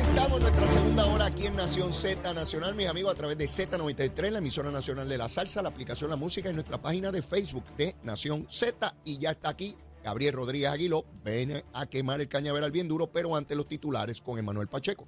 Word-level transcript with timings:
Comenzamos 0.00 0.40
nuestra 0.40 0.66
segunda 0.66 1.06
hora 1.08 1.26
aquí 1.26 1.44
en 1.44 1.56
Nación 1.56 1.92
Z 1.92 2.32
Nacional, 2.32 2.74
mis 2.74 2.86
amigos, 2.86 3.12
a 3.12 3.14
través 3.14 3.36
de 3.36 3.44
Z93, 3.44 4.30
la 4.30 4.38
emisora 4.38 4.70
nacional 4.70 5.06
de 5.06 5.18
la 5.18 5.28
salsa, 5.28 5.60
la 5.60 5.68
aplicación 5.68 6.08
La 6.08 6.16
Música 6.16 6.48
y 6.48 6.54
nuestra 6.54 6.80
página 6.80 7.12
de 7.12 7.20
Facebook 7.20 7.64
de 7.76 7.94
Nación 8.02 8.46
Z. 8.48 8.94
Y 9.04 9.18
ya 9.18 9.32
está 9.32 9.50
aquí 9.50 9.76
Gabriel 10.02 10.32
Rodríguez 10.32 10.70
Aguiló, 10.70 11.04
viene 11.22 11.64
a 11.74 11.84
quemar 11.84 12.22
el 12.22 12.28
cañaveral 12.28 12.70
bien 12.70 12.88
duro, 12.88 13.08
pero 13.08 13.36
ante 13.36 13.54
los 13.54 13.68
titulares 13.68 14.22
con 14.22 14.38
Emanuel 14.38 14.68
Pacheco. 14.68 15.06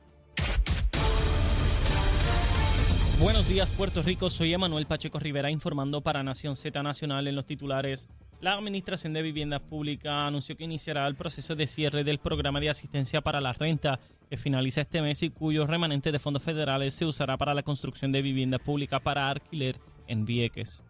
Buenos 3.19 3.49
días, 3.49 3.71
Puerto 3.71 4.03
Rico. 4.03 4.29
Soy 4.29 4.53
Emanuel 4.53 4.85
Pacheco 4.85 5.19
Rivera 5.19 5.51
informando 5.51 6.03
para 6.03 6.23
Nación 6.23 6.55
Z 6.55 6.83
Nacional 6.83 7.27
en 7.27 7.37
los 7.37 7.47
titulares. 7.47 8.09
La 8.43 8.55
Administración 8.55 9.13
de 9.13 9.23
Viviendas 9.23 9.61
Públicas 9.61 10.13
anunció 10.13 10.57
que 10.57 10.65
iniciará 10.65 11.07
el 11.07 11.15
proceso 11.15 11.55
de 11.55 11.69
cierre 11.69 12.03
del 12.03 12.19
programa 12.19 12.59
de 12.59 12.71
asistencia 12.71 13.21
para 13.21 13.41
la 13.41 13.53
renta 13.53 14.01
que 14.29 14.37
finaliza 14.37 14.81
este 14.81 15.01
mes 15.01 15.23
y 15.23 15.31
cuyo 15.31 15.65
remanente 15.65 16.11
de 16.11 16.19
fondos 16.19 16.43
federales 16.43 16.93
se 16.93 17.07
usará 17.07 17.37
para 17.37 17.55
la 17.55 17.63
construcción 17.63 18.11
de 18.11 18.21
viviendas 18.21 18.61
públicas 18.61 19.01
para 19.01 19.31
alquiler 19.31 19.77
en 20.09 20.25
Vieques. 20.25 20.83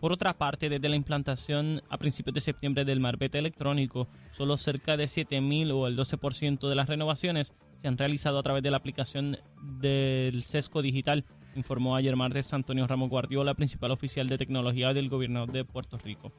Por 0.00 0.12
otra 0.12 0.36
parte, 0.36 0.68
desde 0.68 0.90
la 0.90 0.96
implantación 0.96 1.80
a 1.88 1.96
principios 1.96 2.34
de 2.34 2.42
septiembre 2.42 2.84
del 2.84 3.00
marbete 3.00 3.38
electrónico, 3.38 4.06
solo 4.30 4.58
cerca 4.58 4.98
de 4.98 5.04
7.000 5.04 5.72
o 5.72 5.86
el 5.86 5.96
12% 5.96 6.68
de 6.68 6.74
las 6.74 6.90
renovaciones 6.90 7.54
se 7.78 7.88
han 7.88 7.96
realizado 7.96 8.38
a 8.38 8.42
través 8.42 8.62
de 8.62 8.70
la 8.70 8.76
aplicación 8.76 9.38
del 9.62 10.42
sesco 10.42 10.82
digital, 10.82 11.24
informó 11.56 11.96
ayer 11.96 12.16
martes 12.16 12.52
Antonio 12.52 12.86
Ramos 12.86 13.08
Guardiola, 13.08 13.54
principal 13.54 13.92
oficial 13.92 14.28
de 14.28 14.36
tecnología 14.36 14.92
del 14.92 15.08
gobierno 15.08 15.46
de 15.46 15.64
Puerto 15.64 15.96
Rico. 15.96 16.32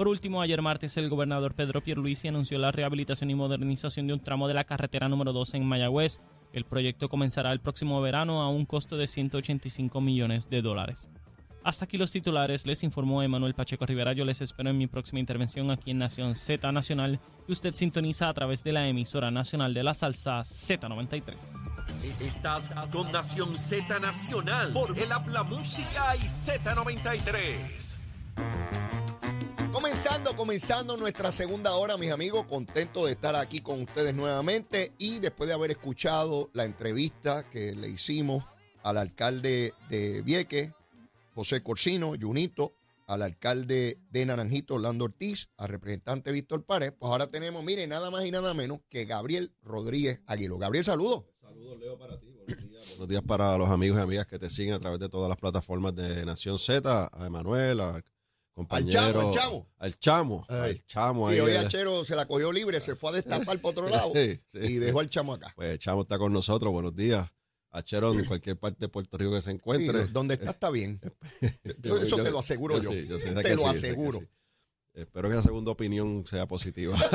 Por 0.00 0.08
último, 0.08 0.40
ayer 0.40 0.62
martes 0.62 0.96
el 0.96 1.10
gobernador 1.10 1.54
Pedro 1.54 1.82
Pierluisi 1.82 2.26
anunció 2.26 2.58
la 2.58 2.72
rehabilitación 2.72 3.28
y 3.28 3.34
modernización 3.34 4.06
de 4.06 4.14
un 4.14 4.20
tramo 4.20 4.48
de 4.48 4.54
la 4.54 4.64
carretera 4.64 5.10
número 5.10 5.34
12 5.34 5.58
en 5.58 5.66
Mayagüez. 5.66 6.22
El 6.54 6.64
proyecto 6.64 7.10
comenzará 7.10 7.52
el 7.52 7.60
próximo 7.60 8.00
verano 8.00 8.40
a 8.40 8.48
un 8.48 8.64
costo 8.64 8.96
de 8.96 9.06
185 9.06 10.00
millones 10.00 10.48
de 10.48 10.62
dólares. 10.62 11.06
Hasta 11.64 11.84
aquí 11.84 11.98
los 11.98 12.12
titulares, 12.12 12.66
les 12.66 12.82
informó 12.82 13.22
Emanuel 13.22 13.52
Pacheco 13.52 13.84
Rivera. 13.84 14.14
Yo 14.14 14.24
les 14.24 14.40
espero 14.40 14.70
en 14.70 14.78
mi 14.78 14.86
próxima 14.86 15.20
intervención 15.20 15.70
aquí 15.70 15.90
en 15.90 15.98
Nación 15.98 16.34
Z 16.34 16.72
Nacional, 16.72 17.20
que 17.44 17.52
usted 17.52 17.74
sintoniza 17.74 18.30
a 18.30 18.32
través 18.32 18.64
de 18.64 18.72
la 18.72 18.88
emisora 18.88 19.30
nacional 19.30 19.74
de 19.74 19.82
la 19.82 19.92
salsa 19.92 20.40
Z93. 20.40 21.34
Estás 22.22 22.70
con 22.90 23.12
Nación 23.12 23.54
Z 23.54 24.00
Nacional 24.00 24.72
por 24.72 24.98
el 24.98 25.12
Habla 25.12 25.42
Música 25.42 26.16
y 26.16 26.20
Z93. 26.20 27.98
Comenzando, 29.72 30.34
comenzando 30.34 30.96
nuestra 30.96 31.30
segunda 31.30 31.76
hora, 31.76 31.96
mis 31.96 32.10
amigos, 32.10 32.44
contento 32.46 33.06
de 33.06 33.12
estar 33.12 33.36
aquí 33.36 33.60
con 33.60 33.82
ustedes 33.82 34.12
nuevamente 34.14 34.92
y 34.98 35.20
después 35.20 35.46
de 35.46 35.54
haber 35.54 35.70
escuchado 35.70 36.50
la 36.54 36.64
entrevista 36.64 37.48
que 37.48 37.76
le 37.76 37.88
hicimos 37.88 38.44
al 38.82 38.98
alcalde 38.98 39.72
de 39.88 40.22
Vieques, 40.22 40.72
José 41.34 41.62
Corsino, 41.62 42.14
Junito, 42.20 42.74
al 43.06 43.22
alcalde 43.22 43.98
de 44.10 44.26
Naranjito, 44.26 44.74
Orlando 44.74 45.04
Ortiz, 45.04 45.48
al 45.56 45.68
representante 45.68 46.32
Víctor 46.32 46.64
Párez, 46.64 46.92
pues 46.98 47.08
ahora 47.08 47.28
tenemos, 47.28 47.62
mire, 47.62 47.86
nada 47.86 48.10
más 48.10 48.24
y 48.24 48.32
nada 48.32 48.54
menos 48.54 48.80
que 48.88 49.04
Gabriel 49.04 49.52
Rodríguez 49.62 50.20
Aguilo. 50.26 50.58
Gabriel, 50.58 50.84
saludos. 50.84 51.24
Saludos, 51.40 51.78
Leo, 51.78 51.96
para 51.96 52.18
ti. 52.18 52.26
Buenos 52.46 52.68
días. 52.68 52.88
Buenos 52.90 53.08
días 53.08 53.22
para 53.22 53.56
los 53.56 53.68
amigos 53.68 53.98
y 53.98 54.02
amigas 54.02 54.26
que 54.26 54.38
te 54.38 54.50
siguen 54.50 54.74
a 54.74 54.80
través 54.80 54.98
de 54.98 55.08
todas 55.08 55.28
las 55.28 55.38
plataformas 55.38 55.94
de 55.94 56.26
Nación 56.26 56.58
Z, 56.58 57.10
a 57.12 57.26
Emanuel, 57.26 57.80
a 57.80 58.02
compañero. 58.66 59.20
Al 59.28 59.32
chamo, 59.34 59.68
Al 59.78 59.98
chamo. 59.98 60.46
Ay. 60.48 60.58
Al 60.70 60.86
chamo. 60.86 61.30
Y 61.30 61.34
ahí, 61.34 61.40
hoy 61.40 61.52
eh. 61.52 61.58
Achero 61.58 62.04
se 62.04 62.14
la 62.16 62.26
cogió 62.26 62.52
libre, 62.52 62.80
se 62.80 62.94
fue 62.96 63.10
a 63.10 63.12
destapar 63.14 63.58
para 63.58 63.68
otro 63.70 63.88
lado 63.90 64.12
Sí, 64.14 64.40
sí. 64.48 64.58
y 64.58 64.74
dejó 64.74 65.00
al 65.00 65.08
chamo 65.10 65.34
acá. 65.34 65.52
Pues 65.56 65.70
el 65.70 65.78
chamo 65.78 66.02
está 66.02 66.18
con 66.18 66.32
nosotros. 66.32 66.72
Buenos 66.72 66.94
días. 66.94 67.28
Achero, 67.72 68.12
en 68.12 68.24
cualquier 68.24 68.58
parte 68.58 68.78
de 68.80 68.88
Puerto 68.88 69.16
Rico 69.16 69.30
que 69.32 69.42
se 69.42 69.50
Sí, 69.50 69.56
encuentre. 69.56 70.06
donde 70.08 70.34
está 70.34 70.50
está 70.50 70.70
bien. 70.70 71.00
Yo- 71.82 71.98
Eso 71.98 72.16
yo- 72.18 72.24
te 72.24 72.30
lo 72.32 72.40
aseguro 72.40 72.80
yo. 72.82 72.92
yo 72.92 73.18
Te 73.18 73.54
lo 73.56 73.68
aseguro. 73.68 74.20
Espero 74.92 75.28
que 75.28 75.34
esa 75.34 75.44
segunda 75.44 75.70
opinión 75.70 76.24
sea 76.26 76.46
positiva. 76.48 76.98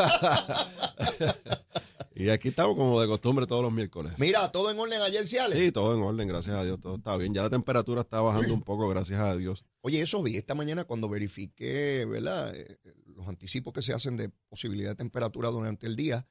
y 2.16 2.30
aquí 2.30 2.48
estamos 2.48 2.76
como 2.76 3.00
de 3.02 3.08
costumbre 3.08 3.46
todos 3.46 3.62
los 3.62 3.74
miércoles. 3.74 4.14
Mira, 4.18 4.52
todo 4.52 4.72
en 4.72 4.80
orden 4.80 5.02
ayer, 5.02 5.28
Ciales. 5.28 5.58
Sí, 5.60 5.72
todo 5.72 5.96
en 5.96 6.02
orden, 6.02 6.28
gracias 6.28 6.56
a 6.56 6.64
Dios, 6.64 6.80
todo 6.80 6.96
está 6.96 7.18
bien. 7.18 7.34
Ya 7.34 7.44
la 7.44 7.50
temperatura 7.50 8.02
está 8.02 8.22
bajando 8.22 8.54
un 8.54 8.62
poco, 8.62 8.88
gracias 8.88 9.20
a 9.20 9.36
Dios. 9.36 9.66
Oye, 9.82 10.02
eso 10.02 10.24
vi 10.24 10.38
esta 10.38 10.56
mañana 10.56 10.86
cuando 10.86 11.10
verifiqué, 11.10 12.06
¿verdad? 12.06 12.56
Eh, 12.56 12.78
Los 13.06 13.28
anticipos 13.28 13.74
que 13.74 13.82
se 13.82 13.94
hacen 13.94 14.18
de 14.18 14.30
posibilidad 14.50 14.90
de 14.92 14.96
temperatura 14.96 15.50
durante 15.50 15.88
el 15.88 15.96
día, 15.96 16.28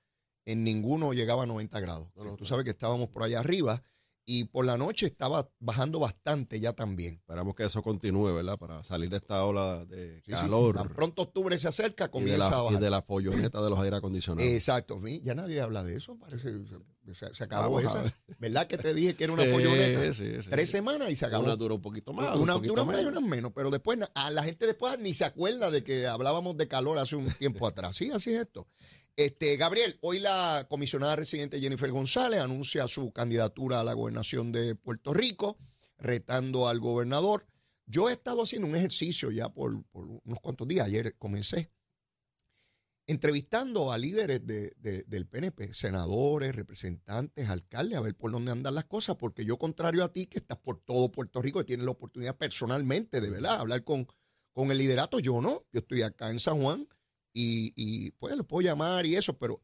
en 0.46 0.64
ninguno 0.64 1.12
llegaba 1.12 1.44
a 1.44 1.46
90 1.46 1.80
grados. 1.80 2.08
No, 2.16 2.24
no, 2.24 2.36
Tú 2.36 2.44
sabes 2.44 2.64
que 2.64 2.70
estábamos 2.70 3.08
por 3.08 3.22
allá 3.22 3.40
arriba 3.40 3.82
y 4.26 4.44
por 4.44 4.64
la 4.64 4.78
noche 4.78 5.06
estaba 5.06 5.50
bajando 5.60 5.98
bastante 6.00 6.58
ya 6.60 6.72
también. 6.72 7.14
Esperamos 7.16 7.54
que 7.54 7.64
eso 7.64 7.82
continúe, 7.82 8.32
¿verdad? 8.34 8.56
Para 8.58 8.82
salir 8.82 9.10
de 9.10 9.18
esta 9.18 9.44
ola 9.44 9.84
de 9.84 10.16
Sí, 10.22 10.22
sí, 10.26 10.32
calor 10.32 10.76
Tan 10.76 10.88
pronto 10.88 11.22
octubre 11.22 11.58
se 11.58 11.68
acerca, 11.68 12.04
y, 12.04 12.06
de 12.06 12.10
comienza 12.10 12.46
a 12.46 12.50
la, 12.50 12.56
y 12.56 12.64
bajar. 12.64 12.80
de 12.80 12.90
la 12.90 13.02
folloneta 13.02 13.62
de 13.62 13.70
los 13.70 13.78
aire 13.80 13.96
acondicionados. 13.96 14.50
Exacto, 14.50 15.00
ya 15.22 15.34
nadie 15.34 15.60
habla 15.60 15.82
de 15.84 15.96
eso, 15.96 16.16
parece, 16.18 16.52
se, 17.34 17.44
acabó 17.44 17.74
Vamos 17.76 17.84
a 17.84 17.88
esa. 17.98 18.02
ver. 18.04 18.14
¿Verdad 18.38 18.66
que 18.66 18.78
te 18.78 18.94
dije 18.94 19.14
que 19.14 19.24
era 19.24 19.32
una 19.34 19.42
Sí, 19.44 19.50
folloneta? 19.50 20.12
sí, 20.14 20.42
sí. 20.42 20.48
Tres 20.50 20.70
semanas 20.70 21.10
y 21.10 21.16
se 21.16 21.26
acabó. 21.26 21.44
Una 21.44 21.56
dura 21.56 21.74
un 21.74 21.82
poquito 21.82 22.12
más. 22.14 22.34
una 22.36 22.54
un 22.54 22.60
poquito 22.60 22.72
dura 22.72 22.84
más 22.84 23.02
y 23.02 23.04
una 23.04 23.20
menos, 23.20 23.52
pero 23.54 23.70
después 23.70 23.98
a 24.14 24.30
la 24.30 24.42
gente 24.42 24.66
después 24.66 24.98
ni 25.00 25.12
se 25.12 25.26
acuerda 25.26 25.70
de 25.70 25.84
que 25.84 26.06
hablábamos 26.06 26.56
de 26.56 26.66
calor 26.66 26.98
hace 26.98 27.16
un 27.16 27.30
tiempo 27.32 27.66
atrás. 27.66 27.94
Sí, 27.96 28.10
así 28.10 28.32
es 28.32 28.40
esto. 28.40 28.66
Este, 29.16 29.56
Gabriel, 29.56 29.96
hoy 30.00 30.18
la 30.18 30.66
comisionada 30.68 31.14
residente 31.14 31.60
Jennifer 31.60 31.90
González 31.90 32.40
anuncia 32.40 32.88
su 32.88 33.12
candidatura 33.12 33.80
a 33.80 33.84
la 33.84 33.92
gobernación 33.92 34.50
de 34.50 34.74
Puerto 34.74 35.14
Rico, 35.14 35.56
retando 35.98 36.66
al 36.66 36.80
gobernador. 36.80 37.46
Yo 37.86 38.08
he 38.08 38.12
estado 38.12 38.42
haciendo 38.42 38.66
un 38.66 38.74
ejercicio 38.74 39.30
ya 39.30 39.48
por, 39.50 39.84
unos 39.92 40.40
cuantos 40.40 40.66
días, 40.66 40.86
ayer 40.86 41.16
comencé, 41.16 41.70
entrevistando 43.06 43.92
a 43.92 43.98
líderes 43.98 44.44
de- 44.46 44.72
de- 44.78 45.04
del 45.04 45.26
PNP, 45.28 45.72
senadores, 45.74 46.56
representantes, 46.56 47.48
alcaldes, 47.50 47.98
a 47.98 48.00
ver 48.00 48.16
por 48.16 48.32
dónde 48.32 48.50
andan 48.50 48.74
las 48.74 48.86
cosas, 48.86 49.14
porque 49.16 49.44
yo, 49.44 49.58
contrario 49.58 50.02
a 50.02 50.10
ti, 50.12 50.26
que 50.26 50.38
estás 50.38 50.58
por 50.58 50.80
todo 50.80 51.12
Puerto 51.12 51.40
Rico, 51.40 51.60
que 51.60 51.66
tienes 51.66 51.84
la 51.84 51.92
oportunidad 51.92 52.36
personalmente 52.36 53.20
de 53.20 53.30
verdad 53.30 53.60
hablar 53.60 53.84
con, 53.84 54.08
con 54.52 54.72
el 54.72 54.78
liderato, 54.78 55.20
yo 55.20 55.40
no, 55.40 55.66
yo 55.72 55.80
estoy 55.80 56.02
acá 56.02 56.30
en 56.30 56.40
San 56.40 56.60
Juan 56.60 56.88
y, 57.34 57.74
y 57.76 58.12
pues 58.12 58.36
los 58.36 58.46
puedo 58.46 58.62
llamar 58.62 59.04
y 59.04 59.16
eso, 59.16 59.36
pero 59.38 59.62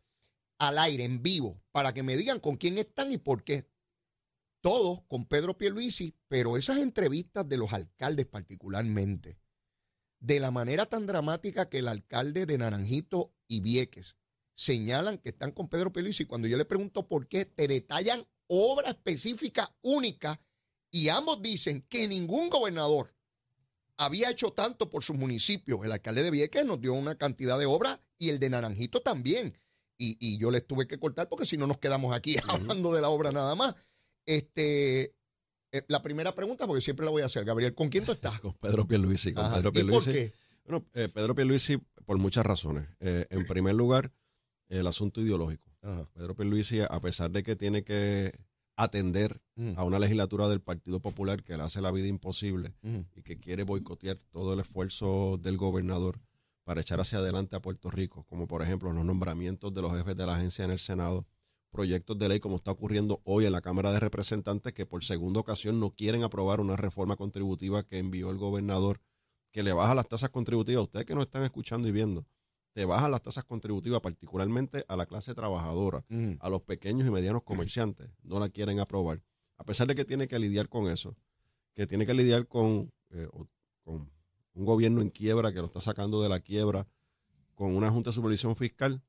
al 0.59 0.77
aire, 0.77 1.05
en 1.05 1.23
vivo, 1.23 1.63
para 1.73 1.95
que 1.95 2.03
me 2.03 2.17
digan 2.17 2.39
con 2.39 2.57
quién 2.57 2.77
están 2.77 3.11
y 3.13 3.19
por 3.19 3.45
qué. 3.45 3.67
Todos 4.61 5.01
con 5.09 5.25
Pedro 5.25 5.57
Pierluisi, 5.57 6.15
pero 6.29 6.59
esas 6.59 6.79
entrevistas 6.79 7.49
de 7.49 7.57
los 7.57 7.73
alcaldes 7.73 8.27
particularmente, 8.27 9.39
de 10.19 10.39
la 10.39 10.51
manera 10.51 10.85
tan 10.85 11.07
dramática 11.07 11.71
que 11.71 11.79
el 11.79 11.89
alcalde 11.89 12.45
de 12.45 12.59
Naranjito 12.59 13.35
y 13.49 13.61
Vieques 13.61 14.17
señalan 14.55 15.17
que 15.17 15.31
están 15.31 15.53
con 15.53 15.71
Pedro 15.71 15.95
Pierluisi, 15.95 16.27
cuando 16.27 16.47
yo 16.47 16.59
le 16.59 16.67
pregunto 16.67 17.09
por 17.09 17.27
qué, 17.27 17.47
te 17.47 17.67
detallan 17.67 18.27
obra 18.47 18.91
específica 18.91 19.75
única 19.81 20.43
y 20.91 21.09
ambos 21.09 21.41
dicen 21.41 21.87
que 21.89 22.07
ningún 22.07 22.51
gobernador 22.51 23.15
había 24.01 24.31
hecho 24.31 24.53
tanto 24.53 24.89
por 24.89 25.05
sus 25.05 25.17
municipios. 25.17 25.85
El 25.85 25.93
alcalde 25.93 26.23
de 26.23 26.31
Vieques 26.31 26.65
nos 26.65 26.81
dio 26.81 26.95
una 26.95 27.17
cantidad 27.17 27.59
de 27.59 27.67
obras 27.67 28.01
y 28.19 28.31
el 28.31 28.39
de 28.39 28.49
Naranjito 28.49 29.01
también. 29.03 29.59
Y, 29.99 30.17
y 30.19 30.39
yo 30.39 30.51
les 30.51 30.67
tuve 30.67 30.87
que 30.87 30.99
cortar 30.99 31.29
porque 31.29 31.45
si 31.45 31.59
no 31.59 31.67
nos 31.67 31.79
quedamos 31.79 32.17
aquí 32.17 32.37
hablando 32.49 32.95
de 32.95 33.03
la 33.03 33.11
obra 33.11 33.31
nada 33.31 33.55
más. 33.55 33.75
Este, 34.25 35.15
eh, 35.73 35.83
la 35.89 36.01
primera 36.01 36.35
pregunta, 36.35 36.67
porque 36.67 36.81
siempre 36.81 37.05
la 37.05 37.11
voy 37.11 37.21
a 37.21 37.27
hacer, 37.27 37.45
Gabriel, 37.45 37.75
¿con 37.75 37.91
quién 37.91 38.07
tú 38.07 38.13
estás? 38.13 38.41
Con 38.41 38.55
Pedro 38.55 38.89
Pierluisi. 38.89 39.35
Con 39.35 39.45
Ajá. 39.45 39.57
Pedro 39.57 39.69
¿Y 39.69 39.73
por 39.73 39.83
Pierluisi. 39.83 40.13
qué? 40.13 40.33
Bueno, 40.65 40.87
eh, 40.95 41.09
Pedro 41.13 41.35
Pierluisi, 41.35 41.77
por 42.07 42.17
muchas 42.17 42.47
razones. 42.47 42.89
Eh, 43.01 43.27
en 43.29 43.47
primer 43.47 43.75
lugar, 43.75 44.13
el 44.69 44.87
asunto 44.87 45.21
ideológico. 45.21 45.71
Ajá. 45.83 46.09
Pedro 46.15 46.35
Pierluisi, 46.35 46.81
a 46.81 47.01
pesar 47.01 47.31
de 47.31 47.43
que 47.43 47.55
tiene 47.55 47.85
que 47.85 48.33
atender 48.83 49.41
Mm. 49.57 49.75
a 49.77 49.85
una 49.85 49.99
legislatura 49.99 50.49
del 50.49 50.61
Partido 50.63 51.01
Popular 51.01 51.43
que 51.45 51.55
le 51.57 51.63
hace 51.63 51.83
la 51.83 51.91
vida 51.91 52.07
imposible 52.07 52.73
Ujú. 52.83 53.05
y 53.15 53.23
que 53.23 53.39
quiere 53.39 53.63
boicotear 53.65 54.17
todo 54.31 54.55
el 54.55 54.61
esfuerzo 54.61 55.37
del 55.39 55.59
gobernador 55.59 56.19
para 56.65 56.81
echar 56.81 56.99
hacia 57.01 57.19
adelante 57.19 57.57
a 57.57 57.61
Puerto 57.61 57.91
Rico, 57.91 58.25
como 58.25 58.47
por 58.47 58.63
ejemplo 58.63 58.91
los 58.93 59.05
nombramientos 59.05 59.75
de 59.75 59.83
los 59.83 59.93
jefes 59.95 60.17
de 60.17 60.25
la 60.25 60.37
agencia 60.37 60.65
en 60.65 60.71
el 60.71 60.79
Senado, 60.79 61.27
proyectos 61.71 62.17
de 62.19 62.29
ley 62.29 62.41
como 62.41 62.57
está 62.57 62.71
ocurriendo 62.71 63.21
hoy 63.25 63.45
en 63.45 63.53
la 63.53 63.61
Cámara 63.61 63.93
de 63.93 64.01
Representantes 64.01 64.73
que 64.73 64.87
por 64.87 65.05
segunda 65.05 65.41
ocasión 65.41 65.79
no 65.79 65.91
quieren 65.91 66.23
aprobar 66.23 66.61
una 66.61 66.77
reforma 66.77 67.17
contributiva 67.17 67.83
que 67.87 67.99
envió 67.99 68.31
el 68.31 68.39
gobernador 68.39 69.01
que 69.53 69.63
le 69.63 69.73
baja 69.73 69.95
las 69.95 70.09
tasas 70.09 70.31
contributivas. 70.31 70.85
Ustedes 70.85 71.05
que 71.05 71.15
nos 71.15 71.27
están 71.27 71.43
escuchando 71.43 71.87
y 71.87 71.93
viendo, 71.93 72.25
te 72.73 72.85
baja 72.85 73.09
las 73.09 73.21
tasas 73.23 73.45
contributivas 73.45 74.01
particularmente 74.01 74.85
a 74.89 74.97
la 74.97 75.07
clase 75.07 75.35
trabajadora, 75.35 76.05
Mm. 76.09 76.35
a 76.41 76.49
los 76.49 76.63
pequeños 76.63 77.07
y 77.07 77.11
medianos 77.11 77.43
comerciantes. 77.43 78.11
No 78.23 78.39
la 78.39 78.49
quieren 78.49 78.79
aprobar. 78.81 79.23
A 79.57 79.65
pesar 79.65 79.87
de 79.89 79.95
que 79.95 80.05
tiene 80.05 80.29
que 80.29 80.39
lidiar 80.39 80.69
con 80.69 80.89
eso, 80.89 81.17
que 81.75 81.87
tiene 81.87 82.07
que 82.07 82.15
lidiar 82.15 82.47
con, 82.47 82.93
eh, 83.11 83.29
con 83.83 84.11
un 84.55 84.65
gobierno 84.65 85.01
en 85.01 85.11
quiebra 85.11 85.53
que 85.53 85.59
lo 85.61 85.67
está 85.67 85.81
sacando 85.81 86.23
de 86.23 86.29
la 86.29 86.41
quiebra, 86.41 86.87
con 87.55 87.75
una 87.77 87.91
Junta 87.91 88.11
de 88.11 88.15
Supervisión 88.15 88.57
Fiscal, 88.57 89.03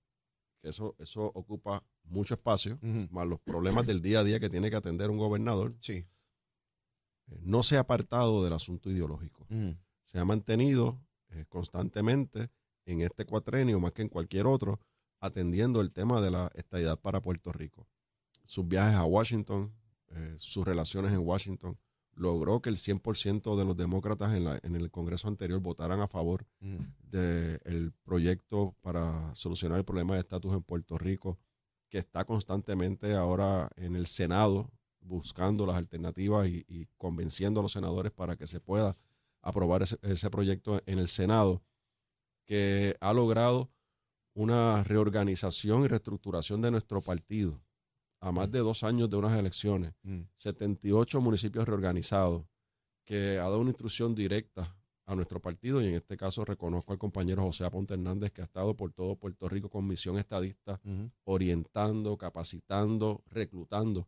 que 0.61 0.69
eso, 0.69 0.95
eso 0.99 1.25
ocupa 1.33 1.83
mucho 2.03 2.33
espacio, 2.33 2.79
más 3.11 3.25
los 3.27 3.39
problemas 3.39 3.87
del 3.87 4.01
día 4.01 4.19
a 4.19 4.23
día 4.23 4.39
que 4.39 4.49
tiene 4.49 4.69
que 4.69 4.75
atender 4.75 5.09
un 5.09 5.17
gobernador, 5.17 5.75
Sí. 5.79 6.05
eh, 7.27 7.39
no 7.41 7.63
se 7.63 7.77
ha 7.77 7.81
apartado 7.81 8.43
del 8.43 8.53
asunto 8.53 8.89
ideológico. 8.89 9.47
Se 10.05 10.19
ha 10.19 10.25
mantenido 10.25 10.99
eh, 11.29 11.45
constantemente 11.47 12.49
en 12.85 13.01
este 13.01 13.25
cuatrenio, 13.25 13.79
más 13.79 13.91
que 13.93 14.01
en 14.01 14.09
cualquier 14.09 14.47
otro, 14.47 14.79
atendiendo 15.19 15.81
el 15.81 15.91
tema 15.91 16.21
de 16.21 16.31
la 16.31 16.51
estadidad 16.55 16.99
para 16.99 17.21
Puerto 17.21 17.51
Rico. 17.51 17.87
Sus 18.43 18.67
viajes 18.67 18.95
a 18.95 19.05
Washington, 19.05 19.71
eh, 20.09 20.35
sus 20.37 20.65
relaciones 20.65 21.11
en 21.13 21.19
Washington, 21.19 21.77
logró 22.13 22.61
que 22.61 22.69
el 22.69 22.77
100% 22.77 23.55
de 23.55 23.63
los 23.65 23.75
demócratas 23.75 24.33
en, 24.35 24.43
la- 24.43 24.59
en 24.63 24.75
el 24.75 24.91
Congreso 24.91 25.27
anterior 25.27 25.59
votaran 25.61 26.01
a 26.01 26.07
favor 26.07 26.45
Mm. 26.59 26.77
del 27.11 27.93
proyecto 28.03 28.75
para 28.81 29.33
solucionar 29.35 29.77
el 29.79 29.85
problema 29.85 30.15
de 30.15 30.21
estatus 30.21 30.53
en 30.53 30.61
Puerto 30.63 30.97
Rico, 30.97 31.37
que 31.89 31.97
está 31.97 32.25
constantemente 32.25 33.13
ahora 33.15 33.69
en 33.75 33.95
el 33.95 34.07
Senado 34.07 34.69
buscando 35.01 35.65
las 35.65 35.75
alternativas 35.77 36.47
y, 36.47 36.63
y 36.67 36.85
convenciendo 36.97 37.59
a 37.59 37.63
los 37.63 37.71
senadores 37.71 38.11
para 38.11 38.35
que 38.35 38.47
se 38.47 38.59
pueda 38.59 38.95
aprobar 39.41 39.81
ese, 39.81 39.97
ese 40.03 40.29
proyecto 40.29 40.81
en 40.85 40.99
el 40.99 41.07
Senado, 41.07 41.61
que 42.45 42.95
ha 42.99 43.13
logrado 43.13 43.71
una 44.33 44.83
reorganización 44.83 45.83
y 45.83 45.87
reestructuración 45.87 46.61
de 46.61 46.71
nuestro 46.71 47.01
partido 47.01 47.61
a 48.19 48.31
más 48.31 48.51
de 48.51 48.59
dos 48.59 48.83
años 48.83 49.09
de 49.09 49.17
unas 49.17 49.37
elecciones. 49.37 49.93
Mm. 50.03 50.21
78 50.35 51.21
municipios 51.21 51.67
reorganizados, 51.67 52.45
que 53.05 53.39
ha 53.39 53.43
dado 53.43 53.59
una 53.59 53.71
instrucción 53.71 54.15
directa 54.15 54.75
a 55.05 55.15
nuestro 55.15 55.41
partido 55.41 55.81
y 55.81 55.87
en 55.87 55.95
este 55.95 56.15
caso 56.15 56.45
reconozco 56.45 56.93
al 56.93 56.99
compañero 56.99 57.43
José 57.43 57.65
Aponte 57.65 57.95
Hernández 57.95 58.31
que 58.31 58.41
ha 58.41 58.45
estado 58.45 58.75
por 58.75 58.93
todo 58.93 59.15
Puerto 59.15 59.49
Rico 59.49 59.69
con 59.69 59.85
misión 59.87 60.17
estadista, 60.17 60.79
orientando, 61.25 62.17
capacitando, 62.17 63.23
reclutando 63.25 64.07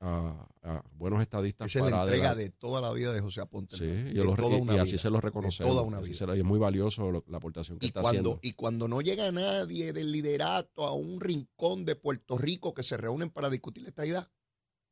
a, 0.00 0.48
a 0.62 0.82
buenos 0.92 1.20
estadistas. 1.20 1.66
Esa 1.74 1.84
es 1.84 1.90
la 1.92 2.02
entrega 2.02 2.34
de 2.34 2.50
toda 2.50 2.80
la 2.80 2.92
vida 2.92 3.12
de 3.12 3.20
José 3.20 3.40
Aponte. 3.42 3.76
Sí, 3.76 4.14
yo 4.14 4.34
toda 4.34 4.56
y, 4.56 4.60
una 4.60 4.76
y 4.76 4.78
así 4.78 4.92
vida. 4.92 5.02
se 5.02 5.10
lo 5.10 5.20
reconocemos. 5.20 5.70
toda 5.72 5.82
una 5.82 6.00
vida. 6.00 6.26
lo- 6.26 6.36
y 6.36 6.38
es 6.40 6.44
muy 6.44 6.58
valioso 6.58 7.10
lo- 7.10 7.24
la 7.28 7.36
aportación 7.36 7.78
que 7.78 7.86
Y 7.86 7.88
está 7.88 8.00
cuando, 8.02 8.18
haciendo. 8.32 8.40
y 8.42 8.52
cuando 8.54 8.88
no 8.88 9.00
llega 9.02 9.30
nadie 9.30 9.92
del 9.92 10.10
liderato 10.10 10.84
a 10.86 10.92
un 10.94 11.20
rincón 11.20 11.84
de 11.84 11.96
Puerto 11.96 12.38
Rico 12.38 12.72
que 12.74 12.82
se 12.82 12.96
reúnen 12.96 13.30
para 13.30 13.50
discutir 13.50 13.86
esta 13.86 14.06
idea, 14.06 14.30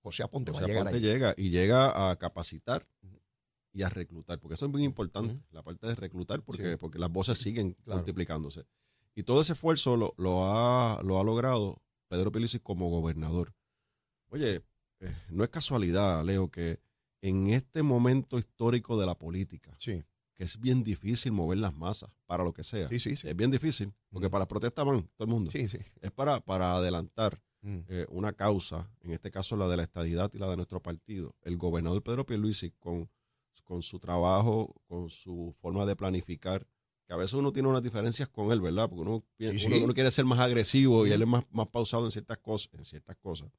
José 0.02 0.22
Aponte 0.22 0.52
va 0.52 0.60
a 0.60 0.66
llegar 0.66 0.84
Ponte 0.84 0.96
ahí. 0.98 1.02
llega 1.02 1.34
y 1.36 1.50
llega 1.50 2.10
a 2.10 2.16
capacitar 2.16 2.86
y 3.72 3.82
a 3.82 3.88
reclutar, 3.88 4.40
porque 4.40 4.54
eso 4.54 4.66
es 4.66 4.70
muy 4.72 4.84
importante, 4.84 5.40
la 5.50 5.62
parte 5.62 5.86
de 5.86 5.94
reclutar, 5.94 6.42
porque, 6.42 6.72
Sí. 6.72 6.76
porque 6.78 6.98
las 6.98 7.10
voces 7.10 7.38
siguen 7.38 7.74
Claro. 7.84 7.98
multiplicándose. 7.98 8.64
Y 9.14 9.22
todo 9.24 9.40
ese 9.40 9.52
esfuerzo 9.54 9.96
lo, 9.96 10.14
lo 10.16 10.44
ha, 10.46 11.02
lo 11.02 11.18
ha 11.18 11.24
logrado 11.24 11.82
Pedro 12.08 12.30
Pilici 12.32 12.58
como 12.60 12.88
gobernador. 12.90 13.54
Oye, 14.30 14.62
eh, 15.00 15.14
no 15.30 15.44
es 15.44 15.50
casualidad, 15.50 16.24
Leo, 16.24 16.50
que 16.50 16.80
en 17.20 17.48
este 17.50 17.82
momento 17.82 18.38
histórico 18.38 18.98
de 18.98 19.06
la 19.06 19.14
política, 19.16 19.74
Sí, 19.78 20.04
que 20.34 20.44
es 20.44 20.58
bien 20.60 20.82
difícil 20.82 21.32
mover 21.32 21.58
las 21.58 21.74
masas 21.74 22.10
para 22.26 22.44
lo 22.44 22.52
que 22.52 22.62
sea, 22.64 22.88
sí, 22.88 22.98
sí. 23.00 23.12
Es 23.28 23.34
bien 23.36 23.50
difícil, 23.50 23.92
porque 24.10 24.26
Ujú. 24.26 24.32
para 24.32 24.40
las 24.42 24.48
protestas 24.48 24.84
van 24.84 25.02
todo 25.16 25.24
el 25.26 25.30
mundo, 25.30 25.50
sí. 25.50 25.66
sí. 25.68 25.78
es 26.00 26.10
para, 26.12 26.40
para 26.40 26.74
adelantar 26.76 27.42
Mm. 27.60 27.78
eh, 27.88 28.06
una 28.10 28.32
causa, 28.34 28.88
en 29.00 29.10
este 29.10 29.32
caso 29.32 29.56
la 29.56 29.66
de 29.66 29.76
la 29.76 29.82
estadidad 29.82 30.30
y 30.32 30.38
la 30.38 30.48
de 30.48 30.54
nuestro 30.54 30.80
partido. 30.80 31.34
El 31.42 31.56
gobernador 31.56 32.04
Pedro 32.04 32.24
Pierluisi, 32.24 32.70
con, 32.78 33.10
con 33.64 33.82
su 33.82 33.98
trabajo, 33.98 34.80
con 34.86 35.10
su 35.10 35.56
forma 35.60 35.84
de 35.84 35.96
planificar, 35.96 36.64
que 37.04 37.14
a 37.14 37.16
veces 37.16 37.34
uno 37.34 37.52
tiene 37.52 37.68
unas 37.68 37.82
diferencias 37.82 38.28
con 38.28 38.52
él, 38.52 38.60
¿verdad? 38.60 38.88
Porque 38.88 39.02
uno, 39.02 39.24
uno- 39.82 39.92
quiere 39.92 40.12
ser 40.12 40.24
más 40.24 40.38
agresivo 40.38 41.04
y 41.04 41.08
Ujú. 41.08 41.14
él 41.16 41.22
es 41.22 41.28
más, 41.28 41.44
más 41.50 41.68
pausado 41.68 42.04
en 42.04 42.12
ciertas 42.12 42.38
cosas, 42.38 42.70
en 42.74 42.84
ciertas 42.84 43.16
cosas. 43.16 43.50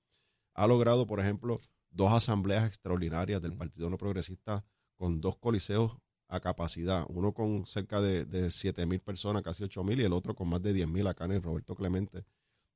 Ha 0.53 0.67
logrado, 0.67 1.07
por 1.07 1.19
ejemplo, 1.19 1.57
dos 1.91 2.11
asambleas 2.11 2.67
extraordinarias 2.67 3.41
del. 3.41 3.55
Partido 3.55 3.89
No 3.89 3.97
Progresista 3.97 4.65
con 4.97 5.21
dos 5.21 5.37
coliseos 5.37 5.97
a 6.27 6.39
capacidad, 6.39 7.05
uno 7.09 7.33
con 7.33 7.65
cerca 7.65 8.01
de, 8.01 8.25
de 8.25 8.51
7 8.51 8.85
mil 8.85 8.99
personas, 8.99 9.41
casi 9.41 9.63
8 9.63 9.83
mil, 9.83 9.99
y 9.99 10.03
el 10.03 10.13
otro 10.13 10.35
con 10.35 10.47
más 10.47 10.61
de 10.61 10.73
10 10.73 10.87
mil 10.87 11.07
acá 11.07 11.25
en 11.25 11.31
el 11.31 11.41
Roberto 11.41 11.75
Clemente. 11.75 12.23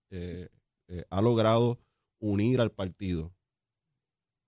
Eh, 0.09 0.49
eh, 0.87 1.05
ha 1.09 1.21
logrado 1.21 1.79
unir 2.19 2.61
al 2.61 2.71
partido, 2.71 3.33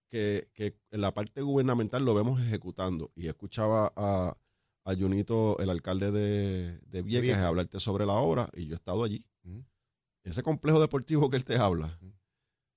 que, 0.10 0.50
que 0.54 0.77
en 0.92 1.01
la 1.01 1.13
parte 1.13 1.42
gubernamental 1.42 2.04
lo 2.04 2.16
vemos 2.16 2.42
ejecutando. 2.42 3.12
Y 3.16 3.27
escuchaba 3.27 3.94
a, 3.95 4.38
a 4.86 4.95
Junito, 4.95 5.60
el 5.60 5.69
alcalde 5.69 6.12
de, 6.12 6.80
de 6.80 7.01
Vieques, 7.01 7.36
hablarte 7.36 7.80
sobre 7.80 8.06
la 8.06 8.13
obra, 8.13 8.50
y 8.54 8.66
yo 8.66 8.74
he 8.74 8.75
estado 8.75 9.04
allí. 9.04 9.25
Ese 10.24 10.42
complejo 10.42 10.80
deportivo 10.80 11.30
que 11.30 11.38
él 11.38 11.45
te 11.45 11.57
habla. 11.57 12.00